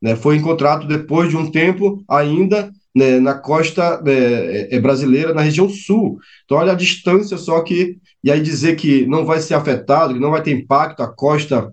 né, 0.01 0.15
foi 0.17 0.37
encontrado 0.37 0.87
depois 0.87 1.31
de 1.31 1.37
um 1.37 1.51
tempo 1.51 2.05
ainda 2.09 2.71
né, 2.95 3.19
na 3.19 3.35
costa 3.35 4.01
né, 4.03 4.73
é, 4.73 4.79
brasileira, 4.79 5.35
na 5.35 5.43
região 5.43 5.69
sul. 5.69 6.19
Então, 6.45 6.59
olha 6.59 6.73
a 6.73 6.77
distância 6.77 7.37
só 7.37 7.61
que. 7.63 7.99
E 8.23 8.31
aí 8.31 8.41
dizer 8.41 8.77
que 8.77 9.05
não 9.07 9.27
vai 9.27 9.41
ser 9.41 9.53
afetado, 9.53 10.15
que 10.15 10.21
não 10.21 10.31
vai 10.31 10.43
ter 10.43 10.53
impacto 10.53 11.03
a 11.03 11.09
costa 11.09 11.71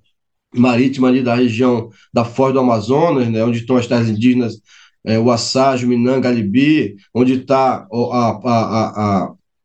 marítima 0.54 1.08
ali 1.08 1.24
da 1.24 1.36
região 1.36 1.89
da 2.13 2.26
Foz 2.26 2.52
do 2.52 2.60
Amazonas, 2.60 3.30
né, 3.30 3.44
onde 3.44 3.60
estão 3.60 3.78
as 3.78 3.88
terras 3.88 4.10
indígenas 4.10 4.60
é, 5.06 5.18
o 5.20 5.32
Asságio, 5.32 5.88
Minanga, 5.88 6.30
Alibi, 6.30 6.96
onde 7.14 7.34
está 7.34 7.88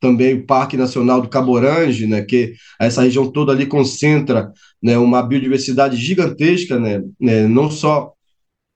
também 0.00 0.34
o 0.34 0.46
Parque 0.46 0.76
Nacional 0.76 1.20
do 1.20 1.28
Caborange, 1.28 2.06
né, 2.06 2.22
que 2.22 2.54
essa 2.80 3.02
região 3.02 3.30
toda 3.30 3.52
ali 3.52 3.66
concentra 3.66 4.52
né, 4.82 4.96
uma 4.98 5.22
biodiversidade 5.22 5.96
gigantesca, 5.96 6.78
né, 6.78 7.02
né, 7.20 7.46
não 7.46 7.70
só 7.70 8.12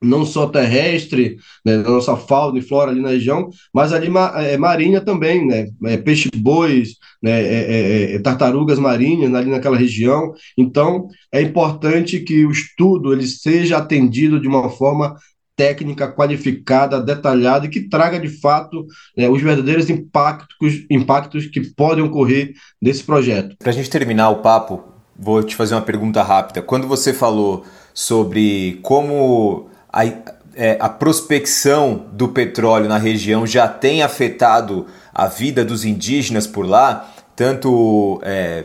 não 0.03 0.25
só 0.25 0.47
terrestre, 0.47 1.37
né, 1.63 1.77
nossa 1.77 2.17
fauna 2.17 2.59
e 2.59 2.63
flora 2.63 2.91
ali 2.91 3.03
na 3.03 3.11
região, 3.11 3.51
mas 3.73 3.93
ali 3.93 4.09
é, 4.37 4.57
marinha 4.57 5.01
também, 5.01 5.47
né, 5.47 5.67
é, 5.85 5.99
peixe-bois, 5.99 6.95
né, 7.23 7.43
é, 7.43 8.13
é, 8.13 8.15
é, 8.15 8.19
tartarugas 8.19 8.79
marinhas 8.79 9.35
ali 9.35 9.51
naquela 9.51 9.77
região. 9.77 10.33
Então, 10.57 11.07
é 11.31 11.43
importante 11.43 12.19
que 12.21 12.47
o 12.47 12.51
estudo 12.51 13.13
ele 13.13 13.27
seja 13.27 13.77
atendido 13.77 14.41
de 14.41 14.49
uma 14.49 14.71
forma 14.71 15.15
técnica 15.61 16.09
qualificada, 16.09 17.03
detalhada 17.03 17.67
e 17.67 17.69
que 17.69 17.83
traga 17.83 18.19
de 18.19 18.29
fato 18.29 18.87
né, 19.15 19.29
os 19.29 19.43
verdadeiros 19.43 19.91
impactos, 19.91 20.87
impactos 20.89 21.47
que 21.49 21.61
podem 21.61 22.03
ocorrer 22.03 22.55
desse 22.81 23.05
projeto. 23.05 23.57
Para 23.59 23.69
a 23.69 23.75
gente 23.75 23.91
terminar 23.91 24.31
o 24.31 24.37
papo, 24.37 24.83
vou 25.15 25.43
te 25.43 25.55
fazer 25.55 25.75
uma 25.75 25.83
pergunta 25.83 26.23
rápida. 26.23 26.63
Quando 26.63 26.89
você 26.89 27.13
falou 27.13 27.67
sobre 27.93 28.79
como 28.81 29.69
a, 29.93 30.07
é, 30.55 30.79
a 30.81 30.89
prospecção 30.89 32.07
do 32.11 32.29
petróleo 32.29 32.89
na 32.89 32.97
região 32.97 33.47
já 33.47 33.69
tem 33.69 34.03
afetado 34.03 34.87
a 35.13 35.27
vida 35.27 35.63
dos 35.63 35.85
indígenas 35.85 36.47
por 36.47 36.65
lá, 36.67 37.13
tanto 37.37 38.19
é, 38.23 38.65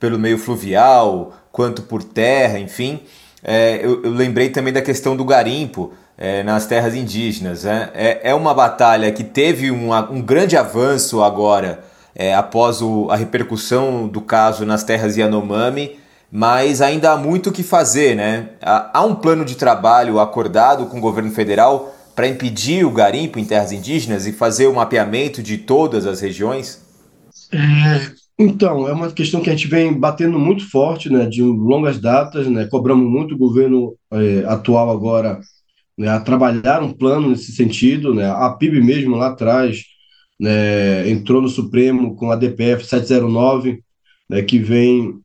pelo 0.00 0.18
meio 0.18 0.36
fluvial 0.36 1.32
quanto 1.52 1.82
por 1.82 2.02
terra, 2.02 2.58
enfim 2.58 3.02
é, 3.42 3.80
eu, 3.84 4.02
eu, 4.04 4.10
lembrei 4.10 4.50
também 4.50 4.72
da 4.72 4.80
questão 4.80 5.16
do 5.16 5.24
garimpo 5.24 5.92
é, 6.16 6.42
nas 6.42 6.66
terras 6.66 6.94
indígenas. 6.94 7.64
Né? 7.64 7.90
É, 7.94 8.30
é 8.30 8.34
uma 8.34 8.54
batalha 8.54 9.10
que 9.10 9.24
teve 9.24 9.70
um, 9.70 9.92
um 9.92 10.22
grande 10.22 10.56
avanço 10.56 11.22
agora, 11.22 11.82
é, 12.14 12.34
após 12.34 12.80
o, 12.80 13.08
a 13.10 13.16
repercussão 13.16 14.06
do 14.06 14.20
caso 14.20 14.64
nas 14.64 14.84
terras 14.84 15.16
Yanomami, 15.16 15.98
mas 16.30 16.80
ainda 16.80 17.12
há 17.12 17.16
muito 17.16 17.50
o 17.50 17.52
que 17.52 17.62
fazer. 17.62 18.14
Né? 18.14 18.50
Há, 18.60 18.98
há 19.00 19.04
um 19.04 19.14
plano 19.14 19.44
de 19.44 19.56
trabalho 19.56 20.20
acordado 20.20 20.86
com 20.86 20.98
o 20.98 21.00
governo 21.00 21.30
federal 21.32 21.94
para 22.14 22.28
impedir 22.28 22.84
o 22.84 22.90
garimpo 22.90 23.38
em 23.38 23.44
terras 23.44 23.72
indígenas 23.72 24.26
e 24.26 24.32
fazer 24.32 24.66
o 24.66 24.74
mapeamento 24.74 25.42
de 25.42 25.58
todas 25.58 26.06
as 26.06 26.20
regiões? 26.20 26.80
É, 27.52 28.21
Então, 28.44 28.88
é 28.88 28.92
uma 28.92 29.08
questão 29.12 29.40
que 29.40 29.48
a 29.48 29.54
gente 29.54 29.68
vem 29.68 29.92
batendo 29.92 30.36
muito 30.36 30.68
forte, 30.68 31.08
né, 31.08 31.26
de 31.26 31.40
longas 31.40 32.00
datas, 32.00 32.48
né, 32.48 32.66
cobramos 32.66 33.08
muito 33.08 33.36
o 33.36 33.38
governo 33.38 33.96
eh, 34.12 34.44
atual 34.48 34.90
agora 34.90 35.38
né, 35.96 36.08
a 36.08 36.18
trabalhar 36.18 36.82
um 36.82 36.92
plano 36.92 37.30
nesse 37.30 37.52
sentido, 37.52 38.12
né, 38.12 38.28
a 38.28 38.50
PIB 38.50 38.82
mesmo 38.82 39.14
lá 39.14 39.28
atrás 39.28 39.84
né, 40.40 41.08
entrou 41.08 41.40
no 41.40 41.48
Supremo 41.48 42.16
com 42.16 42.32
a 42.32 42.36
DPF 42.36 42.84
709, 42.84 43.80
né, 44.28 44.42
que 44.42 44.58
vem 44.58 45.20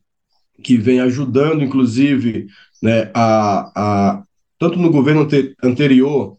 que 0.62 0.76
vem 0.76 1.00
ajudando, 1.00 1.64
inclusive, 1.64 2.46
né, 2.80 3.10
a, 3.14 3.72
a 3.74 4.22
tanto 4.60 4.78
no 4.78 4.90
governo 4.90 5.26
anterior, 5.62 6.37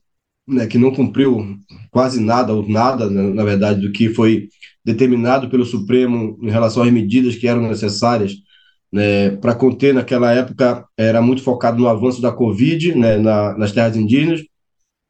né, 0.49 0.67
que 0.67 0.77
não 0.77 0.91
cumpriu 0.91 1.57
quase 1.91 2.19
nada 2.19 2.53
ou 2.53 2.67
nada, 2.67 3.09
né, 3.09 3.33
na 3.33 3.43
verdade, 3.43 3.81
do 3.81 3.91
que 3.91 4.09
foi 4.09 4.49
determinado 4.83 5.49
pelo 5.49 5.65
Supremo 5.65 6.38
em 6.41 6.49
relação 6.49 6.83
às 6.83 6.91
medidas 6.91 7.35
que 7.35 7.47
eram 7.47 7.67
necessárias 7.67 8.33
né, 8.91 9.31
para 9.38 9.53
conter 9.55 9.93
naquela 9.93 10.31
época 10.33 10.85
era 10.97 11.21
muito 11.21 11.43
focado 11.43 11.77
no 11.77 11.88
avanço 11.88 12.21
da 12.21 12.31
Covid 12.31 12.95
né, 12.95 13.17
na, 13.17 13.57
nas 13.57 13.71
terras 13.71 13.95
indígenas, 13.95 14.41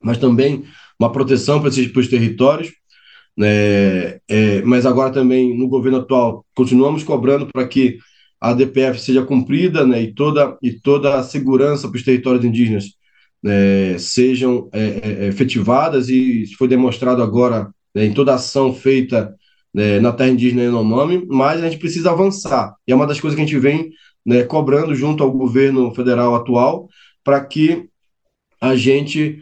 mas 0.03 0.17
também 0.17 0.65
uma 0.99 1.11
proteção 1.11 1.59
para 1.59 1.69
esses 1.69 1.95
os 1.95 2.07
territórios. 2.07 2.71
Né, 3.37 4.19
é, 4.27 4.61
mas 4.65 4.85
agora 4.85 5.13
também 5.13 5.57
no 5.57 5.69
governo 5.69 5.99
atual 5.99 6.45
continuamos 6.53 7.03
cobrando 7.03 7.47
para 7.47 7.65
que 7.65 7.97
a 8.41 8.53
DPF 8.53 8.99
seja 8.99 9.23
cumprida 9.23 9.85
né, 9.85 10.01
e 10.01 10.13
toda 10.13 10.57
e 10.61 10.71
toda 10.73 11.15
a 11.15 11.23
segurança 11.23 11.87
para 11.87 11.97
os 11.97 12.03
territórios 12.03 12.43
indígenas 12.43 12.98
né, 13.41 13.97
sejam 13.97 14.69
é, 14.71 14.79
é, 14.79 15.27
efetivadas 15.27 16.09
e 16.09 16.45
foi 16.57 16.67
demonstrado 16.67 17.23
agora 17.23 17.69
né, 17.95 18.05
em 18.05 18.13
toda 18.13 18.35
ação 18.35 18.73
feita 18.73 19.33
né, 19.73 19.99
na 19.99 20.11
terra 20.11 20.29
indígena 20.29 20.63
Yanomami, 20.63 21.25
mas 21.27 21.61
a 21.61 21.69
gente 21.69 21.79
precisa 21.79 22.11
avançar. 22.11 22.75
E 22.87 22.91
é 22.91 22.95
uma 22.95 23.07
das 23.07 23.19
coisas 23.19 23.35
que 23.35 23.41
a 23.41 23.45
gente 23.45 23.59
vem 23.59 23.91
né, 24.25 24.43
cobrando 24.43 24.93
junto 24.93 25.23
ao 25.23 25.31
governo 25.31 25.93
federal 25.93 26.35
atual 26.35 26.89
para 27.23 27.43
que 27.43 27.87
a 28.61 28.75
gente 28.75 29.41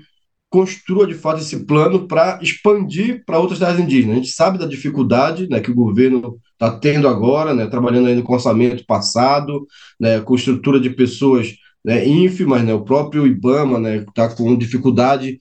construa 0.49 1.05
de 1.05 1.13
fato 1.13 1.41
esse 1.41 1.65
plano 1.65 2.07
para 2.07 2.39
expandir 2.41 3.23
para 3.25 3.39
outras 3.39 3.59
terras 3.59 3.79
indígenas. 3.79 4.13
A 4.13 4.19
gente 4.19 4.31
sabe 4.31 4.57
da 4.57 4.65
dificuldade 4.65 5.47
né, 5.49 5.59
que 5.59 5.71
o 5.71 5.75
governo 5.75 6.39
está 6.53 6.71
tendo 6.77 7.07
agora, 7.07 7.53
né, 7.53 7.67
trabalhando 7.67 8.07
ainda 8.07 8.21
com 8.21 8.33
orçamento 8.33 8.85
passado, 8.85 9.67
né, 9.99 10.21
com 10.21 10.35
estrutura 10.35 10.79
de 10.79 10.89
pessoas 10.89 11.53
né, 11.87 12.05
ínfimas, 12.05 12.65
né, 12.65 12.73
o 12.73 12.83
próprio 12.83 13.25
IBAMA 13.25 13.77
está 13.99 14.27
né, 14.27 14.35
com 14.35 14.57
dificuldade 14.57 15.39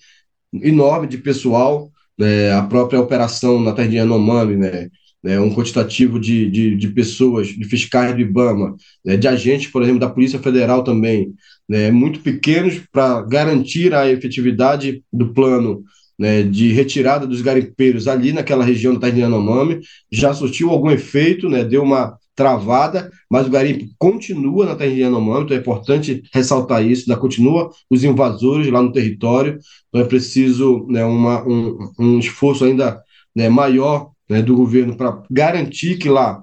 enorme 0.62 1.09
de 1.09 1.18
pessoal, 1.18 1.90
né, 2.16 2.52
a 2.52 2.62
própria 2.62 3.00
operação 3.00 3.61
na 3.61 3.72
terra 3.72 3.88
de 3.88 3.96
Yanomami, 3.96 4.54
né, 4.54 4.88
né, 5.24 5.40
um 5.40 5.52
quantitativo 5.52 6.20
de, 6.20 6.48
de, 6.48 6.76
de, 6.76 6.88
pessoas, 6.90 7.48
de 7.48 7.64
fiscais 7.64 8.14
do 8.14 8.20
IBAMA, 8.20 8.76
né, 9.04 9.16
de 9.16 9.26
agentes, 9.26 9.72
por 9.72 9.82
exemplo, 9.82 9.98
da 9.98 10.09
Polícia 10.09 10.38
Federal 10.38 10.85
também, 10.85 11.35
né, 11.68 11.90
muito 11.90 12.20
pequenos 12.20 12.80
para 12.92 13.22
garantir 13.22 13.92
a 13.92 14.09
efetividade 14.09 15.02
do 15.12 15.35
plano 15.35 15.82
né, 16.16 16.44
de 16.44 16.70
retirada 16.70 17.26
dos 17.26 17.42
garimpeiros 17.42 18.06
ali 18.06 18.32
naquela 18.32 18.64
região 18.64 18.94
da 18.94 19.11
de 19.11 19.18
Yanomami, 19.18 19.80
já 20.12 20.32
surtiu 20.32 20.70
algum 20.70 20.92
efeito, 20.92 21.48
né, 21.48 21.64
deu 21.64 21.82
uma 21.82 22.16
travada, 22.37 23.11
mas 23.31 23.46
o 23.46 23.51
garimpo 23.51 23.87
continua 23.99 24.66
na 24.66 24.77
terra 24.77 24.92
Yanomami, 24.92 25.46
então 25.46 25.57
é 25.57 25.61
importante 25.61 26.22
ressaltar 26.33 26.85
isso, 26.85 27.11
ainda 27.11 27.20
continua 27.20 27.70
os 27.90 28.05
invasores 28.05 28.70
lá 28.70 28.83
no 28.83 28.92
território, 28.92 29.59
então 29.88 30.03
é 30.03 30.05
preciso 30.05 30.87
né, 30.88 31.05
uma, 31.05 31.42
um, 31.49 31.90
um 31.99 32.18
esforço 32.18 32.66
ainda 32.66 33.03
né, 33.35 33.49
maior 33.49 34.11
né, 34.29 34.42
do 34.42 34.55
governo 34.55 34.94
para 34.96 35.22
garantir 35.31 35.96
que 35.96 36.11
lá 36.11 36.42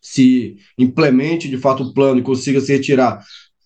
se 0.00 0.58
implemente 0.78 1.48
de 1.48 1.56
fato 1.56 1.82
o 1.82 1.94
plano 1.94 2.20
e 2.20 2.22
consiga 2.22 2.60
se 2.60 2.74
retirar 2.74 3.24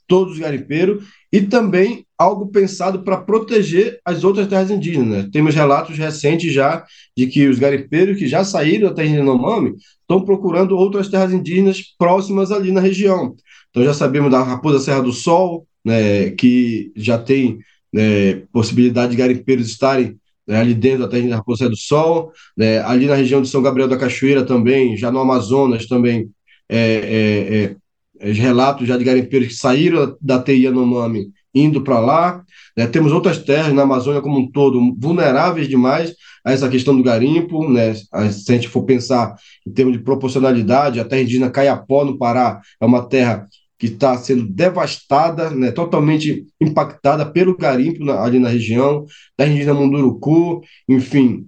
todos 0.08 0.32
os 0.32 0.38
garimpeiros 0.40 1.04
e 1.32 1.42
também 1.42 2.04
algo 2.18 2.48
pensado 2.48 3.04
para 3.04 3.18
proteger 3.18 4.00
as 4.04 4.24
outras 4.24 4.48
terras 4.48 4.70
indígenas. 4.70 5.08
Né? 5.08 5.30
Temos 5.32 5.54
relatos 5.54 5.96
recentes 5.96 6.52
já 6.52 6.84
de 7.16 7.26
que 7.26 7.46
os 7.46 7.58
garimpeiros 7.58 8.18
que 8.18 8.26
já 8.26 8.42
saíram 8.42 8.88
da 8.88 8.94
terra 8.94 9.14
Yanomami 9.14 9.74
estão 10.00 10.24
procurando 10.24 10.76
outras 10.76 11.08
terras 11.08 11.32
indígenas 11.32 11.82
próximas 11.96 12.50
ali 12.50 12.72
na 12.72 12.80
região. 12.80 13.36
Então 13.70 13.84
já 13.84 13.94
sabemos 13.94 14.30
da 14.32 14.42
Raposa 14.42 14.80
Serra 14.80 15.02
do 15.02 15.12
Sol, 15.12 15.66
né, 15.84 16.30
que 16.30 16.90
já 16.96 17.18
tem 17.18 17.58
né, 17.92 18.42
possibilidade 18.52 19.12
de 19.12 19.18
garimpeiros 19.18 19.68
estarem 19.68 20.16
né, 20.46 20.56
ali 20.56 20.74
dentro 20.74 21.00
da 21.00 21.08
terra 21.08 21.28
da 21.28 21.36
Raposa 21.36 21.58
Serra 21.58 21.70
do 21.70 21.76
Sol, 21.76 22.32
né, 22.56 22.80
ali 22.80 23.06
na 23.06 23.14
região 23.14 23.42
de 23.42 23.48
São 23.48 23.62
Gabriel 23.62 23.86
da 23.86 23.98
Cachoeira 23.98 24.44
também, 24.44 24.96
já 24.96 25.12
no 25.12 25.20
Amazonas 25.20 25.86
também, 25.86 26.30
é, 26.68 26.78
é, 26.78 27.54
é 27.54 27.76
relatos 28.20 28.86
já 28.86 28.96
de 28.96 29.04
garimpeiros 29.04 29.48
que 29.48 29.54
saíram 29.54 30.16
da 30.20 30.42
TI 30.42 30.64
Yanomami 30.64 31.32
indo 31.54 31.82
para 31.82 31.98
lá. 31.98 32.44
Né? 32.76 32.86
Temos 32.86 33.12
outras 33.12 33.38
terras 33.38 33.72
na 33.72 33.82
Amazônia 33.82 34.20
como 34.20 34.38
um 34.38 34.50
todo 34.50 34.94
vulneráveis 34.98 35.68
demais 35.68 36.14
a 36.44 36.52
essa 36.52 36.68
questão 36.68 36.96
do 36.96 37.02
garimpo. 37.02 37.68
Né? 37.68 37.94
Se 37.94 38.10
a 38.12 38.54
gente 38.54 38.68
for 38.68 38.82
pensar 38.82 39.34
em 39.66 39.70
termos 39.70 39.96
de 39.96 40.02
proporcionalidade, 40.02 41.00
a 41.00 41.04
terra 41.04 41.22
indígena 41.22 41.50
Caiapó, 41.50 42.04
no 42.04 42.18
Pará, 42.18 42.60
é 42.80 42.86
uma 42.86 43.06
terra 43.06 43.46
que 43.78 43.86
está 43.86 44.16
sendo 44.18 44.44
devastada, 44.44 45.50
né, 45.50 45.70
totalmente 45.70 46.46
impactada 46.60 47.24
pelo 47.24 47.56
garimpo 47.56 48.04
na, 48.04 48.20
ali 48.20 48.40
na 48.40 48.48
região, 48.48 49.06
terra 49.36 49.50
indígena 49.50 49.72
Munduruku, 49.72 50.62
enfim, 50.88 51.46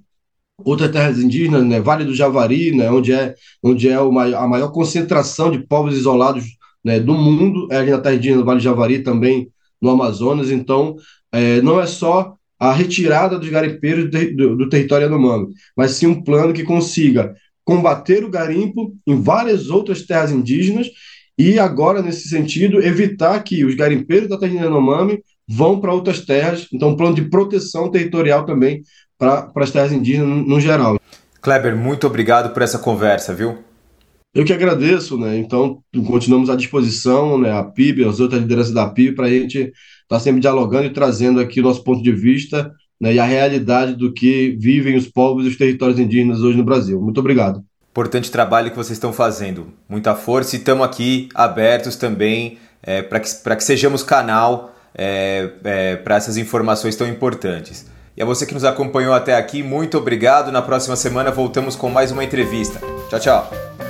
outras 0.64 0.92
terras 0.92 1.18
indígenas, 1.18 1.64
né, 1.66 1.80
Vale 1.80 2.04
do 2.04 2.14
Javari, 2.14 2.70
né, 2.70 2.88
onde 2.88 3.12
é, 3.12 3.35
onde 3.61 3.88
é 3.88 4.00
maior, 4.00 4.44
a 4.44 4.46
maior 4.46 4.70
concentração 4.70 5.50
de 5.50 5.59
povos 5.66 5.96
isolados 5.96 6.44
né, 6.84 6.98
do 6.98 7.14
mundo, 7.14 7.68
é 7.70 7.82
na 7.82 7.98
terra 7.98 8.16
indígena 8.16 8.38
do 8.38 8.44
Vale 8.44 8.58
do 8.58 8.64
Javari 8.64 9.00
também, 9.00 9.48
no 9.80 9.90
Amazonas. 9.90 10.50
Então, 10.50 10.96
é, 11.32 11.60
não 11.62 11.80
é 11.80 11.86
só 11.86 12.34
a 12.58 12.72
retirada 12.72 13.38
dos 13.38 13.48
garimpeiros 13.48 14.10
do, 14.10 14.36
do, 14.36 14.56
do 14.56 14.68
território 14.68 15.04
Yanomami, 15.04 15.48
mas 15.76 15.92
sim 15.92 16.06
um 16.06 16.22
plano 16.22 16.52
que 16.52 16.62
consiga 16.62 17.34
combater 17.64 18.24
o 18.24 18.30
garimpo 18.30 18.94
em 19.06 19.20
várias 19.20 19.70
outras 19.70 20.02
terras 20.02 20.30
indígenas 20.30 20.88
e 21.38 21.58
agora, 21.58 22.02
nesse 22.02 22.28
sentido, 22.28 22.82
evitar 22.82 23.42
que 23.42 23.64
os 23.64 23.74
garimpeiros 23.74 24.28
da 24.28 24.36
terra 24.36 24.52
Yanomami 24.52 25.22
vão 25.48 25.80
para 25.80 25.92
outras 25.92 26.20
terras. 26.20 26.66
Então, 26.70 26.90
um 26.90 26.96
plano 26.96 27.14
de 27.14 27.22
proteção 27.22 27.90
territorial 27.90 28.44
também 28.44 28.82
para 29.16 29.50
as 29.56 29.70
terras 29.70 29.90
indígenas 29.90 30.28
no, 30.28 30.36
no 30.44 30.60
geral. 30.60 31.00
Kleber, 31.40 31.74
muito 31.74 32.06
obrigado 32.06 32.52
por 32.52 32.60
essa 32.60 32.78
conversa, 32.78 33.32
viu? 33.32 33.58
Eu 34.32 34.44
que 34.44 34.52
agradeço, 34.52 35.18
né? 35.18 35.36
Então, 35.36 35.82
continuamos 36.06 36.50
à 36.50 36.56
disposição, 36.56 37.36
né? 37.36 37.52
A 37.52 37.64
PIB, 37.64 38.04
as 38.04 38.20
outras 38.20 38.40
lideranças 38.40 38.72
da 38.72 38.88
PIB, 38.88 39.16
para 39.16 39.26
a 39.26 39.30
gente 39.30 39.58
estar 39.58 39.72
tá 40.08 40.20
sempre 40.20 40.40
dialogando 40.40 40.86
e 40.86 40.90
trazendo 40.90 41.40
aqui 41.40 41.60
o 41.60 41.62
nosso 41.64 41.82
ponto 41.82 42.02
de 42.02 42.12
vista 42.12 42.72
né? 43.00 43.14
e 43.14 43.18
a 43.18 43.24
realidade 43.24 43.94
do 43.94 44.12
que 44.12 44.56
vivem 44.60 44.96
os 44.96 45.08
povos 45.08 45.44
e 45.44 45.48
os 45.48 45.56
territórios 45.56 45.98
indígenas 45.98 46.42
hoje 46.42 46.58
no 46.58 46.64
Brasil. 46.64 47.00
Muito 47.00 47.18
obrigado. 47.18 47.64
Importante 47.90 48.30
trabalho 48.30 48.70
que 48.70 48.76
vocês 48.76 48.96
estão 48.96 49.12
fazendo. 49.12 49.68
Muita 49.88 50.14
força 50.14 50.54
e 50.54 50.58
estamos 50.58 50.84
aqui 50.84 51.28
abertos 51.34 51.96
também 51.96 52.58
é, 52.82 53.02
para 53.02 53.18
que, 53.18 53.28
que 53.56 53.64
sejamos 53.64 54.02
canal 54.02 54.76
é, 54.94 55.50
é, 55.64 55.96
para 55.96 56.16
essas 56.16 56.36
informações 56.36 56.94
tão 56.94 57.08
importantes. 57.08 57.90
E 58.16 58.22
a 58.22 58.24
você 58.24 58.46
que 58.46 58.54
nos 58.54 58.64
acompanhou 58.64 59.12
até 59.12 59.34
aqui, 59.34 59.62
muito 59.62 59.98
obrigado. 59.98 60.52
Na 60.52 60.62
próxima 60.62 60.94
semana 60.94 61.30
voltamos 61.30 61.74
com 61.74 61.88
mais 61.88 62.12
uma 62.12 62.22
entrevista. 62.22 62.80
Tchau, 63.08 63.20
tchau. 63.20 63.89